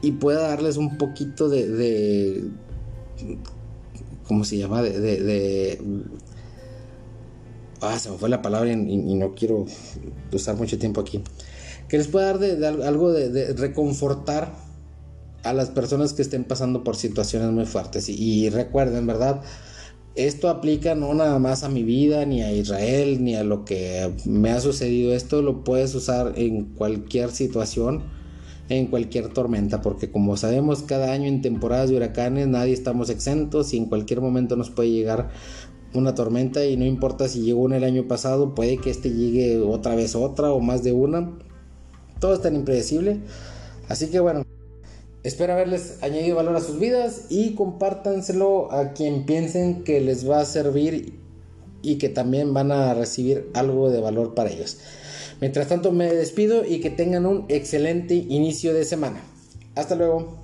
y 0.01 0.13
pueda 0.13 0.49
darles 0.49 0.77
un 0.77 0.99
poquito 0.99 1.49
de, 1.49 1.69
de 1.69 2.51
¿cómo 4.27 4.45
se 4.45 4.59
llama? 4.59 4.83
De, 4.83 5.79
ah, 7.81 7.99
se 7.99 8.11
me 8.11 8.19
fue 8.19 8.29
la 8.29 8.43
palabra 8.43 8.73
y, 8.73 9.15
no 9.15 9.35
quiero 9.35 9.67
usar 10.33 10.57
mucho 10.57 10.79
tiempo 10.79 11.01
aquí. 11.01 11.23
Que 11.89 11.99
les 11.99 12.09
pueda 12.09 12.27
dar 12.27 12.39
de, 12.39 12.67
algo 12.67 13.13
de, 13.13 13.53
reconfortar 13.55 14.53
a 15.43 15.53
las 15.53 15.71
personas 15.71 16.13
que 16.13 16.23
estén 16.23 16.45
pasando 16.45 16.85
por 16.85 16.97
situaciones 16.97 17.51
muy 17.51 17.67
fuertes. 17.67 18.09
Y, 18.09 18.49
recuerden, 18.51 19.07
¿verdad? 19.07 19.43
Esto 20.15 20.49
aplica 20.49 20.95
no 20.95 21.15
nada 21.15 21.39
más 21.39 21.65
a 21.65 21.69
mi 21.69 21.83
vida, 21.83 22.27
ni 22.27 22.43
a 22.43 22.53
Israel, 22.53 23.25
ni 23.25 23.35
a 23.35 23.45
lo 23.45 23.65
que 23.65 24.13
me 24.27 24.51
ha 24.51 24.61
sucedido. 24.61 25.15
Esto 25.15 25.43
lo 25.43 25.65
puedes 25.65 25.95
usar 25.95 26.35
en 26.37 26.65
cualquier 26.75 27.31
situación 27.31 28.03
en 28.69 28.87
cualquier 28.87 29.29
tormenta, 29.29 29.83
porque 29.83 30.11
como 30.11 30.37
sabemos 30.37 30.83
cada 30.83 31.13
año 31.13 31.27
en 31.27 31.43
temporadas 31.43 31.91
de 31.91 31.97
huracanes 31.97 32.49
nadie 32.49 32.73
estamos 32.73 33.11
exentos 33.11 33.75
y 33.75 33.77
en 33.77 33.87
cualquier 33.87 34.21
momento 34.21 34.57
nos 34.57 34.71
puede 34.71 34.91
llegar 34.91 35.31
una 35.95 36.15
tormenta 36.15 36.65
y 36.65 36.77
no 36.77 36.85
importa 36.85 37.29
si 37.29 37.43
llegó 37.43 37.63
una 37.63 37.77
el 37.77 37.85
año 37.85 38.09
pasado, 38.09 38.55
puede 38.55 38.79
que 38.79 38.91
este 38.91 39.11
llegue 39.11 39.61
otra 39.61 39.95
vez 39.95 40.15
otra 40.15 40.53
o 40.53 40.61
más 40.61 40.83
de 40.83 40.93
una. 40.93 41.31
Todo 42.19 42.35
es 42.35 42.41
tan 42.41 42.55
impredecible. 42.57 43.21
Así 43.89 44.07
que 44.07 44.21
bueno, 44.21 44.45
espero 45.23 45.53
haberles 45.53 45.99
añadido 46.03 46.37
valor 46.37 46.57
a 46.57 46.61
sus 46.61 46.79
vidas 46.79 47.27
y 47.31 47.55
compártanselo 47.55 48.73
a 48.73 48.93
quien 48.93 49.25
piensen 49.25 49.85
que 49.85 50.01
les 50.01 50.29
va 50.29 50.41
a 50.41 50.45
servir 50.45 51.19
y 51.83 51.97
que 51.99 52.09
también 52.09 52.55
van 52.55 52.73
a 52.73 52.95
recibir 52.95 53.51
algo 53.55 53.91
de 53.91 54.01
valor 54.01 54.35
para 54.35 54.51
ellos. 54.51 54.79
Mientras 55.41 55.69
tanto 55.69 55.91
me 55.91 56.13
despido 56.13 56.65
y 56.65 56.81
que 56.81 56.91
tengan 56.91 57.27
un 57.27 57.47
excelente 57.49 58.15
inicio 58.15 58.73
de 58.75 58.85
semana. 58.85 59.21
Hasta 59.75 59.97
luego. 59.97 60.39